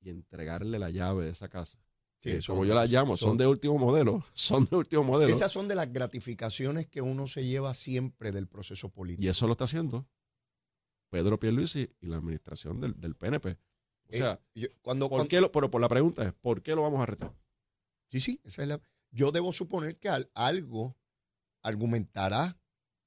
y 0.00 0.10
entregarle 0.10 0.78
la 0.78 0.90
llave 0.90 1.24
de 1.24 1.30
esa 1.30 1.48
casa. 1.48 1.78
Sí, 2.24 2.38
que 2.38 2.46
como 2.46 2.64
yo 2.64 2.74
la 2.74 2.86
llamo, 2.86 3.16
son 3.16 3.30
son- 3.30 3.36
de 3.38 3.46
último 3.46 3.78
modelo, 3.78 4.24
son 4.34 4.64
de 4.66 4.76
último 4.76 5.04
modelo. 5.04 5.32
Esas 5.32 5.52
son 5.52 5.68
de 5.68 5.74
las 5.74 5.92
gratificaciones 5.92 6.86
que 6.86 7.00
uno 7.00 7.26
se 7.28 7.44
lleva 7.44 7.72
siempre 7.74 8.32
del 8.32 8.48
proceso 8.48 8.88
político. 8.90 9.22
Y 9.24 9.28
eso 9.28 9.46
lo 9.46 9.52
está 9.52 9.64
haciendo 9.64 10.06
Pedro 11.10 11.38
Pierluisi 11.38 11.88
y 12.00 12.06
la 12.06 12.16
administración 12.16 12.80
del, 12.80 12.98
del 13.00 13.14
PNP. 13.14 13.50
O 13.52 13.56
Eh, 14.08 14.18
sea, 14.18 14.40
yo- 14.54 14.68
cuando, 14.82 15.06
¿por 15.08 15.18
cuando- 15.18 15.28
qué 15.28 15.40
lo, 15.40 15.52
pero 15.52 15.70
por 15.70 15.80
la 15.80 15.88
pregunta 15.88 16.24
es, 16.24 16.32
¿por 16.34 16.62
qué 16.62 16.74
lo 16.74 16.82
vamos 16.82 17.00
a 17.00 17.06
retar? 17.06 17.34
Sí, 18.10 18.20
sí, 18.20 18.40
esa 18.44 18.62
es 18.62 18.68
la. 18.68 18.80
Yo 19.10 19.30
debo 19.30 19.52
suponer 19.52 19.98
que 19.98 20.08
al- 20.08 20.30
algo 20.34 20.96
argumentará 21.62 22.58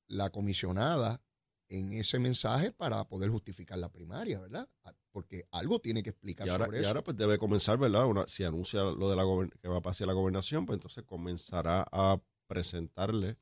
la 0.07 0.29
comisionada 0.29 1.21
en 1.69 1.91
ese 1.91 2.17
mensaje 2.19 2.71
para 2.71 3.03
poder 3.07 3.29
justificar 3.29 3.77
la 3.77 3.91
primaria, 3.91 4.39
¿verdad? 4.39 4.69
Porque 5.17 5.45
algo 5.49 5.79
tiene 5.79 6.03
que 6.03 6.11
explicar 6.11 6.45
Y 6.45 6.51
ahora, 6.51 6.65
sobre 6.65 6.77
y 6.77 6.81
eso. 6.81 6.89
ahora 6.89 7.03
pues 7.03 7.17
debe 7.17 7.39
comenzar, 7.39 7.79
¿verdad? 7.79 8.05
Una- 8.05 8.27
si 8.27 8.43
anuncia 8.43 8.83
lo 8.83 9.09
de 9.09 9.15
la 9.15 9.23
que 9.59 9.67
va 9.67 9.77
a 9.77 9.81
pasar 9.81 10.05
la 10.05 10.13
gobernación, 10.13 10.67
pues 10.67 10.77
entonces 10.77 11.03
comenzará 11.05 11.87
a 11.91 12.19
presentarle 12.45 13.39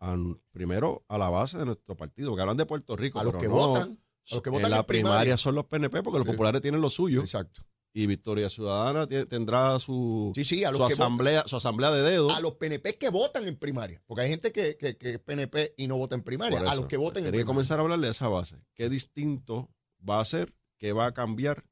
a- 0.00 0.16
primero 0.50 1.04
a 1.06 1.16
la 1.18 1.28
base 1.28 1.56
de 1.56 1.66
nuestro 1.66 1.96
partido, 1.96 2.30
porque 2.30 2.42
hablan 2.42 2.56
de 2.56 2.66
Puerto 2.66 2.96
Rico. 2.96 3.20
a 3.20 3.22
los 3.22 3.34
que 3.34 3.46
no, 3.46 3.54
votan. 3.54 4.00
a 4.30 4.34
los 4.34 4.42
que 4.42 4.48
en 4.48 4.52
votan 4.54 4.70
la 4.72 4.78
en 4.78 4.84
primaria, 4.86 5.12
primaria. 5.12 5.36
son 5.36 5.54
los 5.54 5.66
PNP, 5.66 6.02
porque 6.02 6.18
los 6.18 6.26
Sí. 6.26 6.32
populares 6.32 6.60
tienen 6.62 6.80
lo 6.80 6.90
suyo. 6.90 7.20
Exacto. 7.20 7.62
Y 7.94 8.06
Victoria 8.06 8.50
Ciudadana 8.50 9.06
tendrá 9.06 9.78
su, 9.78 10.32
Sí, 10.34 10.44
sí, 10.44 10.64
a 10.64 10.70
los 10.72 10.78
su 10.78 10.82
votan- 10.84 10.92
asamblea, 11.02 11.44
su 11.46 11.56
asamblea 11.56 11.90
de 11.92 12.02
dedos. 12.02 12.36
A 12.36 12.40
los 12.40 12.54
PNP 12.54 12.98
que 12.98 13.08
votan 13.08 13.46
en 13.46 13.56
primaria. 13.56 14.02
Porque 14.06 14.22
hay 14.22 14.30
gente 14.30 14.50
que, 14.52 14.76
que, 14.76 14.96
que 14.96 15.10
es 15.12 15.18
PNP 15.20 15.74
y 15.76 15.86
no 15.86 15.96
vota 15.96 16.16
en 16.16 16.22
primaria. 16.24 16.58
A 16.58 16.74
los 16.74 16.86
que 16.86 16.96
voten 16.96 17.18
en 17.18 17.24
Tiene 17.24 17.26
que 17.26 17.30
primaria. 17.30 17.44
comenzar 17.46 17.78
a 17.78 17.82
hablarle 17.82 18.06
de 18.06 18.10
esa 18.10 18.28
base. 18.28 18.56
¿Qué 18.74 18.88
distinto 18.88 19.70
va 20.08 20.18
a 20.18 20.20
hacer? 20.20 20.52
¿Qué 20.78 20.92
va 20.92 21.06
a 21.06 21.12
cambiar? 21.14 21.64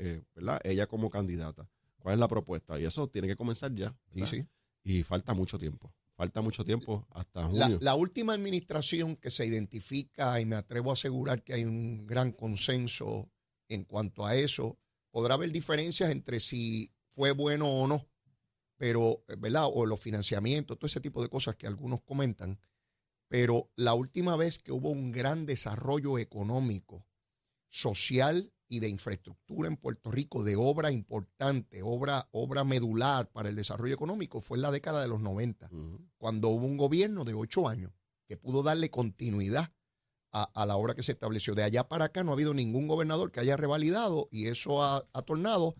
eh, 0.00 0.22
¿verdad? 0.34 0.60
Ella 0.62 0.86
como 0.86 1.10
candidata. 1.10 1.68
¿Cuál 1.98 2.14
es 2.14 2.20
la 2.20 2.28
propuesta? 2.28 2.78
Y 2.78 2.84
eso 2.84 3.08
tiene 3.08 3.26
que 3.26 3.34
comenzar 3.34 3.74
ya. 3.74 3.96
Sí. 4.26 4.46
Y 4.84 5.02
falta 5.02 5.34
mucho 5.34 5.58
tiempo. 5.58 5.92
Falta 6.14 6.40
mucho 6.40 6.64
tiempo 6.64 7.06
hasta 7.10 7.48
La, 7.48 7.64
junio. 7.64 7.78
la 7.82 7.94
última 7.96 8.32
administración 8.34 9.16
que 9.16 9.30
se 9.32 9.44
identifica, 9.46 10.40
y 10.40 10.46
me 10.46 10.54
atrevo 10.56 10.90
a 10.90 10.92
asegurar 10.94 11.42
que 11.42 11.54
hay 11.54 11.64
un 11.64 12.06
gran 12.06 12.30
consenso 12.32 13.30
en 13.68 13.84
cuanto 13.84 14.24
a 14.24 14.36
eso, 14.36 14.78
podrá 15.10 15.34
haber 15.34 15.50
diferencias 15.52 16.10
entre 16.10 16.38
si 16.40 16.92
fue 17.10 17.32
bueno 17.32 17.66
o 17.68 17.86
no, 17.88 18.08
pero, 18.76 19.24
eh, 19.28 19.34
¿verdad? 19.36 19.66
O 19.72 19.84
los 19.84 20.00
financiamientos, 20.00 20.78
todo 20.78 20.86
ese 20.86 21.00
tipo 21.00 21.22
de 21.22 21.28
cosas 21.28 21.56
que 21.56 21.66
algunos 21.66 22.02
comentan. 22.02 22.60
Pero 23.28 23.70
la 23.76 23.94
última 23.94 24.36
vez 24.36 24.58
que 24.60 24.70
hubo 24.72 24.90
un 24.90 25.10
gran 25.12 25.44
desarrollo 25.44 26.18
económico, 26.18 27.04
social 27.68 28.52
y 28.70 28.80
de 28.80 28.88
infraestructura 28.88 29.68
en 29.68 29.76
Puerto 29.76 30.10
Rico, 30.10 30.44
de 30.44 30.56
obra 30.56 30.92
importante, 30.92 31.80
obra, 31.82 32.28
obra 32.32 32.64
medular 32.64 33.30
para 33.30 33.48
el 33.48 33.56
desarrollo 33.56 33.94
económico, 33.94 34.40
fue 34.42 34.58
en 34.58 34.62
la 34.62 34.70
década 34.70 35.00
de 35.00 35.08
los 35.08 35.20
90 35.20 35.68
Ujú. 35.72 36.00
cuando 36.18 36.48
hubo 36.48 36.66
un 36.66 36.76
gobierno 36.76 37.24
de 37.24 37.32
ocho 37.34 37.66
años 37.68 37.92
que 38.28 38.36
pudo 38.36 38.62
darle 38.62 38.90
continuidad 38.90 39.72
a, 40.32 40.42
a 40.54 40.66
la 40.66 40.76
obra 40.76 40.94
que 40.94 41.02
se 41.02 41.12
estableció. 41.12 41.54
De 41.54 41.62
allá 41.62 41.88
para 41.88 42.06
acá 42.06 42.22
no 42.22 42.30
ha 42.32 42.34
habido 42.34 42.52
ningún 42.52 42.86
gobernador 42.88 43.32
que 43.32 43.40
haya 43.40 43.56
revalidado 43.56 44.28
y 44.30 44.48
eso 44.48 44.82
ha, 44.82 45.02
ha 45.14 45.22
tornado 45.22 45.74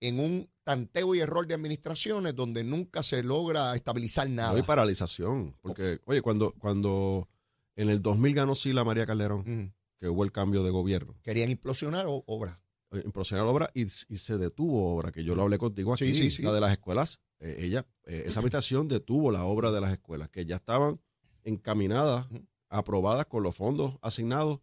en 0.00 0.18
un 0.18 0.50
tanteo 0.64 1.14
y 1.14 1.20
error 1.20 1.46
de 1.46 1.54
administraciones 1.54 2.34
donde 2.34 2.64
nunca 2.64 3.04
se 3.04 3.22
logra 3.22 3.76
estabilizar 3.76 4.28
No 4.28 4.34
nada. 4.34 4.56
hay 4.56 4.62
paralización. 4.62 5.56
Porque, 5.60 6.00
oye, 6.06 6.22
cuando, 6.22 6.52
cuando 6.58 7.28
en 7.76 7.88
el 7.88 8.02
2000 8.02 8.34
ganó 8.34 8.54
Sila 8.56 8.82
María 8.82 9.06
Calderón. 9.06 9.72
Que 10.02 10.08
hubo 10.08 10.24
el 10.24 10.32
cambio 10.32 10.64
de 10.64 10.70
gobierno, 10.70 11.14
Querían 11.22 11.48
implosionar 11.48 12.06
obras. 12.08 12.58
eh, 12.90 13.02
implosionar 13.04 13.46
la 13.46 13.52
obra 13.52 13.70
y, 13.72 13.82
y 13.82 13.86
se 14.18 14.36
detuvo 14.36 14.96
obra, 14.96 15.12
que 15.12 15.22
yo 15.22 15.36
lo 15.36 15.42
hablé 15.42 15.58
contigo 15.58 15.94
aquí, 15.94 16.08
Sí, 16.08 16.24
sí, 16.24 16.30
sí. 16.32 16.42
la 16.42 16.52
de 16.52 16.60
las 16.60 16.72
escuelas. 16.72 17.20
eh, 17.38 17.58
ella, 17.60 17.86
eh, 18.06 18.24
esa 18.26 18.40
habitación 18.40 18.88
detuvo 18.88 19.30
la 19.30 19.44
obra 19.44 19.70
de 19.70 19.80
las 19.80 19.92
escuelas, 19.92 20.28
que 20.28 20.44
ya 20.44 20.56
estaban 20.56 21.00
encaminadas, 21.44 22.26
aprobadas 22.68 23.26
con 23.26 23.44
los 23.44 23.54
fondos 23.54 23.96
asignados 24.02 24.58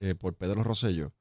eh, 0.00 0.14
por 0.14 0.34
Pedro 0.36 0.62
Rosselló. 0.62 1.14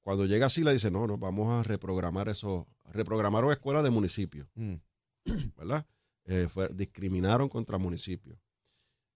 Cuando 0.00 0.26
llega 0.26 0.46
así, 0.46 0.64
le 0.64 0.72
dice, 0.72 0.90
no, 0.90 1.06
no, 1.06 1.16
vamos 1.16 1.48
a 1.52 1.62
reprogramar 1.62 2.28
eso. 2.28 2.66
Reprogramaron 2.92 3.52
escuelas 3.52 3.84
de 3.84 3.90
municipios, 3.90 4.48
Mm. 4.56 4.74
¿verdad? 5.56 5.86
Fue- 6.48 6.68
discriminaron 6.74 7.48
contra 7.48 7.78
municipios. 7.78 8.36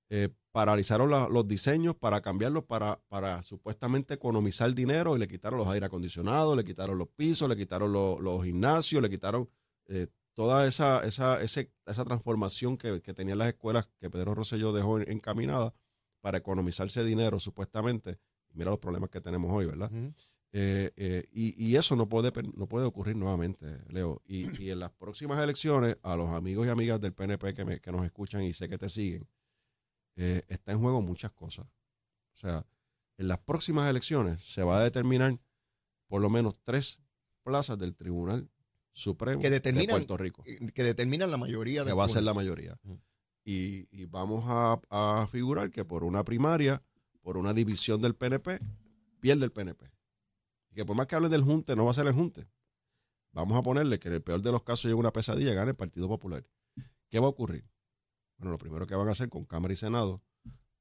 Eh, 0.08 0.28
paralizaron 0.52 1.10
la- 1.10 1.28
los 1.28 1.46
diseños 1.48 1.96
para 1.96 2.20
cambiarlos 2.22 2.64
para, 2.64 3.00
para 3.08 3.42
supuestamente 3.42 4.14
economizar 4.14 4.72
dinero 4.74 5.16
y 5.16 5.18
le 5.18 5.26
quitaron 5.28 5.58
los 5.58 5.68
aire 5.68 5.86
acondicionados, 5.86 6.56
le 6.56 6.64
quitaron 6.64 6.96
los 6.96 7.08
pisos, 7.08 7.48
le 7.48 7.56
quitaron 7.56 7.92
los, 7.92 8.20
los 8.20 8.44
gimnasios, 8.44 9.02
le 9.02 9.10
quitaron 9.10 9.48
eh, 9.88 10.06
toda 10.32 10.66
esa, 10.66 11.04
esa, 11.06 11.42
ese- 11.42 11.72
esa 11.86 12.04
transformación 12.04 12.76
que, 12.76 13.00
que 13.02 13.14
tenían 13.14 13.38
las 13.38 13.48
escuelas 13.48 13.88
que 14.00 14.08
Pedro 14.10 14.34
Rosselló 14.34 14.72
dejó 14.72 15.00
en- 15.00 15.10
encaminada 15.10 15.74
para 16.20 16.38
economizarse 16.38 17.04
dinero 17.04 17.38
supuestamente. 17.40 18.18
Mira 18.54 18.70
los 18.70 18.78
problemas 18.78 19.10
que 19.10 19.20
tenemos 19.20 19.52
hoy, 19.52 19.66
¿verdad? 19.66 19.90
Eh, 20.52 20.90
eh, 20.96 21.26
y, 21.32 21.62
y 21.62 21.76
eso 21.76 21.96
no 21.96 22.08
puede, 22.08 22.32
no 22.54 22.66
puede 22.66 22.86
ocurrir 22.86 23.16
nuevamente, 23.16 23.78
Leo. 23.88 24.22
Y, 24.24 24.62
y 24.62 24.70
en 24.70 24.78
las 24.80 24.90
próximas 24.92 25.38
elecciones, 25.42 25.98
a 26.02 26.16
los 26.16 26.30
amigos 26.30 26.66
y 26.66 26.70
amigas 26.70 26.98
del 27.00 27.12
PNP 27.12 27.52
que, 27.52 27.64
me- 27.66 27.80
que 27.80 27.92
nos 27.92 28.06
escuchan 28.06 28.42
y 28.42 28.54
sé 28.54 28.68
que 28.68 28.78
te 28.78 28.88
siguen, 28.88 29.28
eh, 30.16 30.42
está 30.48 30.72
en 30.72 30.80
juego 30.80 31.02
muchas 31.02 31.32
cosas. 31.32 31.66
O 32.34 32.36
sea, 32.38 32.66
en 33.18 33.28
las 33.28 33.38
próximas 33.38 33.88
elecciones 33.88 34.42
se 34.42 34.62
va 34.62 34.78
a 34.80 34.84
determinar 34.84 35.38
por 36.08 36.20
lo 36.20 36.30
menos 36.30 36.58
tres 36.62 37.00
plazas 37.42 37.78
del 37.78 37.94
Tribunal 37.94 38.50
Supremo 38.92 39.40
Que 39.40 39.50
de 39.50 39.60
Puerto 39.88 40.16
Rico, 40.16 40.42
Que 40.74 40.82
determinan 40.82 41.30
la 41.30 41.36
mayoría 41.36 41.84
de 41.84 41.90
que 41.90 41.94
va 41.94 42.04
a 42.04 42.08
ser 42.08 42.22
la 42.22 42.34
mayoría. 42.34 42.78
Y, 43.44 43.86
y 43.90 44.06
vamos 44.06 44.44
a, 44.46 44.80
a 44.90 45.26
figurar 45.28 45.70
que 45.70 45.84
por 45.84 46.02
una 46.02 46.24
primaria, 46.24 46.82
por 47.22 47.36
una 47.36 47.52
división 47.52 48.00
del 48.00 48.14
PNP, 48.14 48.58
pierde 49.20 49.44
el 49.44 49.52
PNP. 49.52 49.90
Y 50.70 50.74
que 50.74 50.84
por 50.84 50.96
más 50.96 51.06
que 51.06 51.14
hablen 51.14 51.30
del 51.30 51.42
junte, 51.42 51.76
no 51.76 51.84
va 51.84 51.90
a 51.90 51.94
ser 51.94 52.06
el 52.06 52.14
junte. 52.14 52.48
Vamos 53.32 53.58
a 53.58 53.62
ponerle 53.62 53.98
que 53.98 54.08
en 54.08 54.14
el 54.14 54.22
peor 54.22 54.40
de 54.40 54.50
los 54.50 54.62
casos 54.62 54.86
llega 54.86 54.96
una 54.96 55.12
pesadilla, 55.12 55.52
gane 55.52 55.70
el 55.70 55.76
Partido 55.76 56.08
Popular. 56.08 56.44
¿Qué 57.10 57.18
va 57.18 57.26
a 57.26 57.30
ocurrir? 57.30 57.64
Bueno, 58.38 58.52
lo 58.52 58.58
primero 58.58 58.86
que 58.86 58.94
van 58.94 59.08
a 59.08 59.12
hacer 59.12 59.28
con 59.28 59.44
Cámara 59.44 59.72
y 59.72 59.76
Senado, 59.76 60.22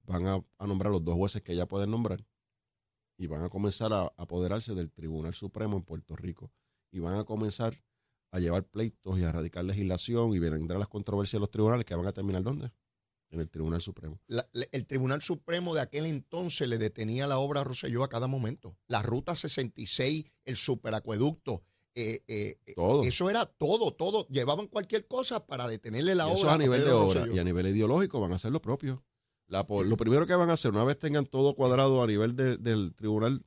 van 0.03 0.27
a, 0.27 0.65
nombrar 0.65 0.91
los 0.91 1.03
dos 1.03 1.15
jueces 1.15 1.41
que 1.41 1.55
ya 1.55 1.65
pueden 1.67 1.91
nombrar 1.91 2.25
y 3.17 3.27
van 3.27 3.43
a 3.43 3.49
comenzar 3.49 3.93
a 3.93 4.11
apoderarse 4.17 4.75
del 4.75 4.91
Tribunal 4.91 5.33
Supremo 5.33 5.77
en 5.77 5.83
Puerto 5.83 6.15
Rico 6.15 6.51
y 6.91 6.99
van 6.99 7.17
a 7.17 7.23
comenzar 7.23 7.81
a 8.31 8.39
llevar 8.39 8.65
pleitos 8.65 9.17
y 9.17 9.23
a 9.23 9.31
radicar 9.31 9.63
legislación 9.63 10.33
y 10.33 10.39
vendrán 10.39 10.79
las 10.79 10.89
controversias 10.89 11.33
de 11.33 11.39
los 11.39 11.51
tribunales 11.51 11.85
que 11.85 11.95
van 11.95 12.07
a 12.07 12.11
terminar 12.11 12.43
¿dónde? 12.43 12.71
En 13.29 13.39
el 13.39 13.49
Tribunal 13.49 13.81
Supremo. 13.81 14.21
El 14.71 14.85
Tribunal 14.85 15.21
Supremo 15.21 15.73
de 15.73 15.81
aquel 15.81 16.05
entonces 16.05 16.67
le 16.69 16.77
detenía 16.77 17.27
la 17.27 17.39
obra 17.39 17.61
a 17.61 17.63
Rosselló 17.63 18.03
a 18.03 18.09
cada 18.09 18.27
momento. 18.27 18.77
La 18.87 19.01
Ruta 19.01 19.35
66, 19.35 20.25
el 20.45 20.55
superacueducto, 20.55 21.63
eh, 21.95 22.23
eh, 22.27 22.57
eh, 22.65 22.73
Todo. 22.75 23.03
eso 23.03 23.29
era 23.29 23.45
todo, 23.45 23.93
todo. 23.93 24.27
Llevaban 24.27 24.67
cualquier 24.67 25.07
cosa 25.07 25.45
para 25.45 25.67
detenerle 25.67 26.13
la 26.13 26.27
Y 26.29 26.33
eso 26.33 26.41
obra 26.41 26.53
a 26.53 26.57
nivel 26.57 26.83
de 26.83 26.91
obra 26.91 27.27
y 27.33 27.39
a 27.39 27.43
nivel 27.43 27.67
ideológico 27.67 28.19
van 28.19 28.33
a 28.33 28.35
hacer 28.35 28.51
lo 28.51 28.61
propio. 28.61 29.03
lo 29.47 29.97
primero 29.97 30.27
que 30.27 30.35
van 30.35 30.49
a 30.49 30.53
hacer, 30.53 30.71
una 30.71 30.83
vez 30.83 30.99
tengan 30.99 31.25
todo 31.25 31.55
cuadrado 31.55 32.03
a 32.03 32.07
nivel 32.07 32.35
del 32.35 32.93
Tribunal 32.95 33.45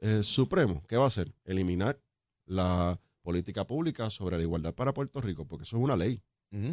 eh, 0.00 0.22
Supremo, 0.22 0.82
¿qué 0.88 0.96
va 0.96 1.04
a 1.04 1.08
hacer? 1.08 1.34
Eliminar 1.44 2.00
la 2.46 2.98
política 3.22 3.66
pública 3.66 4.08
sobre 4.08 4.38
la 4.38 4.42
igualdad 4.42 4.74
para 4.74 4.94
Puerto 4.94 5.20
Rico, 5.20 5.46
porque 5.46 5.64
eso 5.64 5.76
es 5.76 5.82
una 5.82 5.96
ley. 5.96 6.22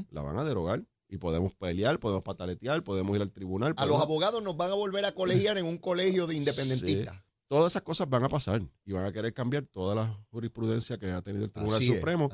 La 0.09 0.23
van 0.23 0.39
a 0.39 0.43
derogar 0.43 0.83
y 1.07 1.17
podemos 1.17 1.53
pelear, 1.53 1.99
podemos 1.99 2.23
pataletear, 2.23 2.83
podemos 2.83 3.15
ir 3.15 3.21
al 3.21 3.31
tribunal. 3.31 3.75
A 3.77 3.85
los 3.85 4.01
abogados 4.01 4.41
nos 4.41 4.57
van 4.57 4.71
a 4.71 4.73
volver 4.73 5.05
a 5.05 5.11
colegiar 5.11 5.59
en 5.59 5.65
un 5.65 5.77
colegio 5.77 6.25
de 6.25 6.35
independentistas. 6.35 7.21
Todas 7.47 7.71
esas 7.71 7.81
cosas 7.81 8.09
van 8.09 8.23
a 8.25 8.29
pasar 8.29 8.61
y 8.85 8.91
van 8.91 9.05
a 9.05 9.13
querer 9.13 9.33
cambiar 9.33 9.65
toda 9.65 9.95
la 9.95 10.25
jurisprudencia 10.31 10.97
que 10.97 11.11
ha 11.11 11.21
tenido 11.21 11.45
el 11.45 11.51
Tribunal 11.51 11.81
Supremo 11.81 12.29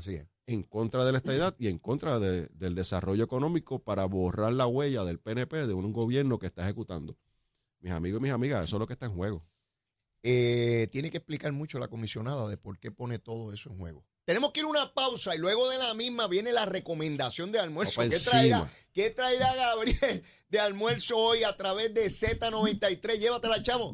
en 0.48 0.64
contra 0.64 1.06
de 1.06 1.12
la 1.12 1.20
estadidad 1.20 1.56
y 1.60 1.68
en 1.68 1.78
contra 1.78 2.20
del 2.20 2.76
desarrollo 2.76 3.24
económico 3.24 3.80
para 3.80 4.06
borrar 4.06 4.54
la 4.54 4.66
huella 4.66 5.04
del 5.04 5.20
PNP 5.20 5.68
de 5.68 5.74
un 5.74 5.94
gobierno 5.94 6.40
que 6.40 6.48
está 6.48 6.64
ejecutando. 6.64 7.18
Mis 7.80 7.92
amigos 7.92 8.20
y 8.20 8.24
mis 8.24 8.32
amigas, 8.32 8.66
eso 8.66 8.78
es 8.78 8.80
lo 8.80 8.88
que 8.88 8.94
está 8.94 9.06
en 9.06 9.14
juego. 9.14 9.46
Eh, 10.24 10.88
tiene 10.92 11.12
que 11.12 11.18
explicar 11.18 11.52
mucho 11.52 11.80
la 11.80 11.90
comisionada 11.90 12.48
de 12.48 12.58
por 12.58 12.80
qué 12.80 12.92
pone 12.92 13.20
todo 13.20 13.54
eso 13.54 13.70
en 13.70 13.78
juego. 13.78 14.06
Tenemos 14.26 14.52
que 14.52 14.62
ir 14.62 14.66
a 14.66 14.70
una 14.70 14.94
pausa 14.94 15.36
y 15.36 15.38
luego 15.38 15.70
de 15.70 15.78
la 15.78 15.94
misma 15.96 16.28
viene 16.28 16.54
la 16.54 16.66
recomendación 16.66 17.52
de 17.52 17.60
almuerzo. 17.60 18.02
¿Qué 18.02 18.18
traerá, 18.18 18.70
¿Qué 18.94 19.10
traerá 19.10 19.54
Gabriel 19.54 20.24
de 20.48 20.60
almuerzo 20.62 21.18
hoy 21.18 21.44
a 21.44 21.58
través 21.58 21.94
de 21.94 22.06
Z93? 22.06 23.20
Llévatela, 23.20 23.62
chamo. 23.62 23.94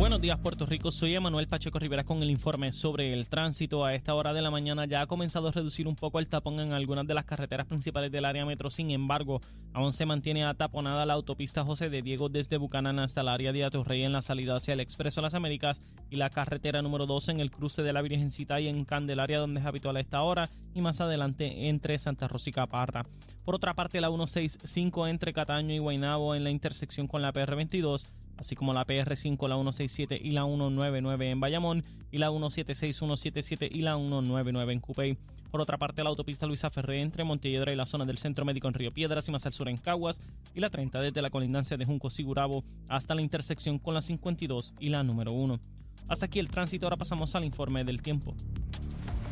Buenos 0.00 0.22
días 0.22 0.38
Puerto 0.38 0.64
Rico, 0.64 0.90
soy 0.90 1.14
Emanuel 1.14 1.46
Pacheco 1.46 1.78
Rivera 1.78 2.04
con 2.04 2.22
el 2.22 2.30
informe 2.30 2.72
sobre 2.72 3.12
el 3.12 3.28
tránsito. 3.28 3.84
A 3.84 3.94
esta 3.94 4.14
hora 4.14 4.32
de 4.32 4.40
la 4.40 4.50
mañana 4.50 4.86
ya 4.86 5.02
ha 5.02 5.06
comenzado 5.06 5.48
a 5.48 5.52
reducir 5.52 5.86
un 5.86 5.94
poco 5.94 6.18
el 6.18 6.26
tapón 6.26 6.58
en 6.58 6.72
algunas 6.72 7.06
de 7.06 7.12
las 7.12 7.26
carreteras 7.26 7.66
principales 7.66 8.10
del 8.10 8.24
área 8.24 8.46
metro. 8.46 8.70
Sin 8.70 8.90
embargo, 8.90 9.42
aún 9.74 9.92
se 9.92 10.06
mantiene 10.06 10.42
ataponada 10.42 11.04
la 11.04 11.12
autopista 11.12 11.64
José 11.64 11.90
de 11.90 12.00
Diego 12.00 12.30
desde 12.30 12.56
Bucanán 12.56 12.98
hasta 12.98 13.20
el 13.20 13.28
área 13.28 13.52
de 13.52 13.62
Atorrey 13.62 14.02
en 14.02 14.12
la 14.12 14.22
salida 14.22 14.56
hacia 14.56 14.72
el 14.72 14.80
Expreso 14.80 15.20
Las 15.20 15.34
Américas 15.34 15.82
y 16.08 16.16
la 16.16 16.30
carretera 16.30 16.80
número 16.80 17.04
2 17.04 17.28
en 17.28 17.40
el 17.40 17.50
cruce 17.50 17.82
de 17.82 17.92
la 17.92 18.00
Virgencita 18.00 18.58
y 18.58 18.68
en 18.68 18.86
Candelaria 18.86 19.38
donde 19.38 19.60
es 19.60 19.66
habitual 19.66 19.98
a 19.98 20.00
esta 20.00 20.22
hora 20.22 20.48
y 20.74 20.80
más 20.80 21.02
adelante 21.02 21.68
entre 21.68 21.98
Santa 21.98 22.26
Rosa 22.26 22.48
y 22.48 22.54
Caparra. 22.54 23.04
Por 23.44 23.54
otra 23.54 23.74
parte, 23.74 24.00
la 24.00 24.08
165 24.08 25.08
entre 25.08 25.34
Cataño 25.34 25.74
y 25.74 25.78
Guaynabo 25.78 26.34
en 26.34 26.44
la 26.44 26.50
intersección 26.50 27.06
con 27.06 27.20
la 27.20 27.34
PR22 27.34 28.06
así 28.40 28.56
como 28.56 28.72
la 28.72 28.86
PR5, 28.86 29.48
la 29.48 29.54
167 29.54 30.18
y 30.20 30.30
la 30.30 30.44
199 30.44 31.30
en 31.30 31.40
Bayamón 31.40 31.84
y 32.10 32.18
la 32.18 32.30
176, 32.30 32.96
177 32.96 33.68
y 33.70 33.82
la 33.82 33.96
199 33.96 34.72
en 34.72 34.80
Cupey. 34.80 35.18
Por 35.50 35.60
otra 35.60 35.78
parte, 35.78 36.02
la 36.02 36.10
autopista 36.10 36.46
Luisa 36.46 36.70
Ferré 36.70 37.00
entre 37.00 37.24
Montelledra 37.24 37.72
y 37.72 37.76
la 37.76 37.84
zona 37.84 38.06
del 38.06 38.18
Centro 38.18 38.44
Médico 38.44 38.68
en 38.68 38.74
Río 38.74 38.92
Piedras 38.92 39.28
y 39.28 39.32
más 39.32 39.46
al 39.46 39.52
sur 39.52 39.68
en 39.68 39.76
Caguas 39.76 40.20
y 40.54 40.60
la 40.60 40.70
30 40.70 41.00
desde 41.00 41.22
la 41.22 41.30
colindancia 41.30 41.76
de 41.76 41.84
Junco 41.84 42.08
Sigurabo 42.08 42.64
hasta 42.88 43.14
la 43.14 43.20
intersección 43.20 43.78
con 43.78 43.94
la 43.94 44.02
52 44.02 44.74
y 44.78 44.88
la 44.88 45.02
número 45.02 45.32
1. 45.32 45.60
Hasta 46.08 46.26
aquí 46.26 46.38
el 46.38 46.48
tránsito, 46.48 46.86
ahora 46.86 46.96
pasamos 46.96 47.34
al 47.34 47.44
informe 47.44 47.84
del 47.84 48.00
tiempo. 48.00 48.34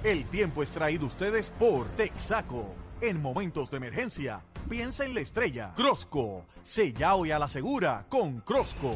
El 0.04 0.24
tiempo 0.26 0.62
es 0.62 0.70
traído 0.70 1.06
ustedes 1.06 1.50
por 1.58 1.88
Texaco. 1.96 2.74
En 3.00 3.22
momentos 3.22 3.70
de 3.70 3.76
emergencia, 3.76 4.42
piensa 4.68 5.04
en 5.04 5.14
la 5.14 5.20
estrella. 5.20 5.72
Crosco, 5.74 6.44
sella 6.62 7.14
hoy 7.14 7.30
a 7.30 7.38
la 7.38 7.48
segura 7.48 8.06
con 8.08 8.40
Crosco. 8.40 8.94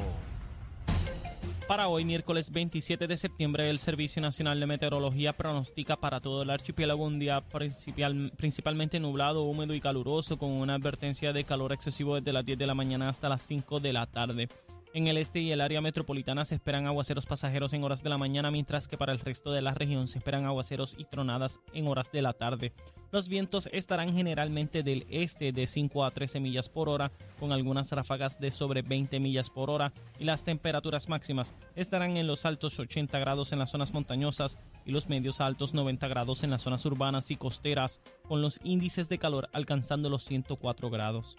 Para 1.67 1.89
hoy, 1.89 2.05
miércoles 2.05 2.51
27 2.51 3.07
de 3.07 3.17
septiembre, 3.17 3.71
el 3.71 3.79
Servicio 3.79 4.21
Nacional 4.21 4.61
de 4.61 4.67
Meteorología 4.67 5.33
pronostica 5.33 5.97
para 5.97 6.21
todo 6.21 6.43
el 6.43 6.51
archipiélago 6.51 7.05
un 7.05 7.19
día 7.19 7.43
principalmente 8.37 9.01
nublado, 9.01 9.45
húmedo 9.45 9.73
y 9.73 9.81
caluroso, 9.81 10.37
con 10.37 10.51
una 10.51 10.75
advertencia 10.75 11.33
de 11.33 11.45
calor 11.45 11.73
excesivo 11.73 12.17
desde 12.17 12.33
las 12.33 12.45
10 12.45 12.59
de 12.59 12.67
la 12.67 12.75
mañana 12.75 13.09
hasta 13.09 13.31
las 13.31 13.41
5 13.43 13.81
de 13.81 13.93
la 13.93 14.07
tarde. 14.07 14.49
En 14.95 15.07
el 15.07 15.17
este 15.17 15.41
y 15.41 15.51
el 15.51 15.63
área 15.63 15.81
metropolitana 15.81 16.45
se 16.45 16.55
esperan 16.55 16.87
aguaceros 16.87 17.25
pasajeros 17.25 17.73
en 17.73 17.83
horas 17.83 18.03
de 18.03 18.11
la 18.11 18.19
mañana, 18.19 18.51
mientras 18.51 18.89
que 18.89 18.99
para 18.99 19.13
el 19.13 19.21
resto 19.21 19.51
de 19.51 19.63
la 19.63 19.73
región 19.73 20.07
se 20.07 20.19
esperan 20.19 20.45
aguaceros 20.45 20.97
y 20.99 21.05
tronadas 21.05 21.61
en 21.73 21.89
horas 21.89 22.13
de 22.13 22.21
la 22.21 22.35
tarde. 22.35 22.75
Los 23.11 23.31
vientos 23.31 23.71
estarán 23.73 24.13
generalmente 24.13 24.83
del 24.83 25.07
este 25.09 25.53
de 25.53 25.67
5 25.67 26.05
a 26.05 26.11
13 26.11 26.41
millas 26.41 26.69
por 26.69 26.91
hora, 26.91 27.11
con 27.41 27.53
algunas 27.53 27.91
ráfagas 27.91 28.39
de 28.39 28.51
sobre 28.51 28.83
20 28.83 29.19
millas 29.19 29.49
por 29.49 29.71
hora, 29.71 29.95
y 30.19 30.25
las 30.25 30.45
temperaturas 30.45 31.09
máximas 31.09 31.55
estarán 31.75 32.19
en 32.19 32.27
los 32.27 32.45
altos 32.45 32.79
80 32.79 33.19
grados 33.19 33.55
en 33.55 33.61
las 33.61 33.71
zonas 33.71 33.95
montañosas 33.95 34.59
y 34.85 34.93
los 34.93 35.09
medios 35.09 35.41
altos 35.41 35.73
90 35.73 36.07
grados 36.09 36.45
en 36.45 36.51
las 36.51 36.61
zonas 36.61 36.85
urbanas 36.85 37.31
y 37.31 37.37
costeras, 37.37 38.03
con 38.29 38.43
los 38.43 38.61
índices 38.63 39.09
de 39.09 39.17
calor 39.17 39.49
alcanzando 39.55 40.11
los 40.11 40.27
104 40.27 40.91
grados. 40.91 41.39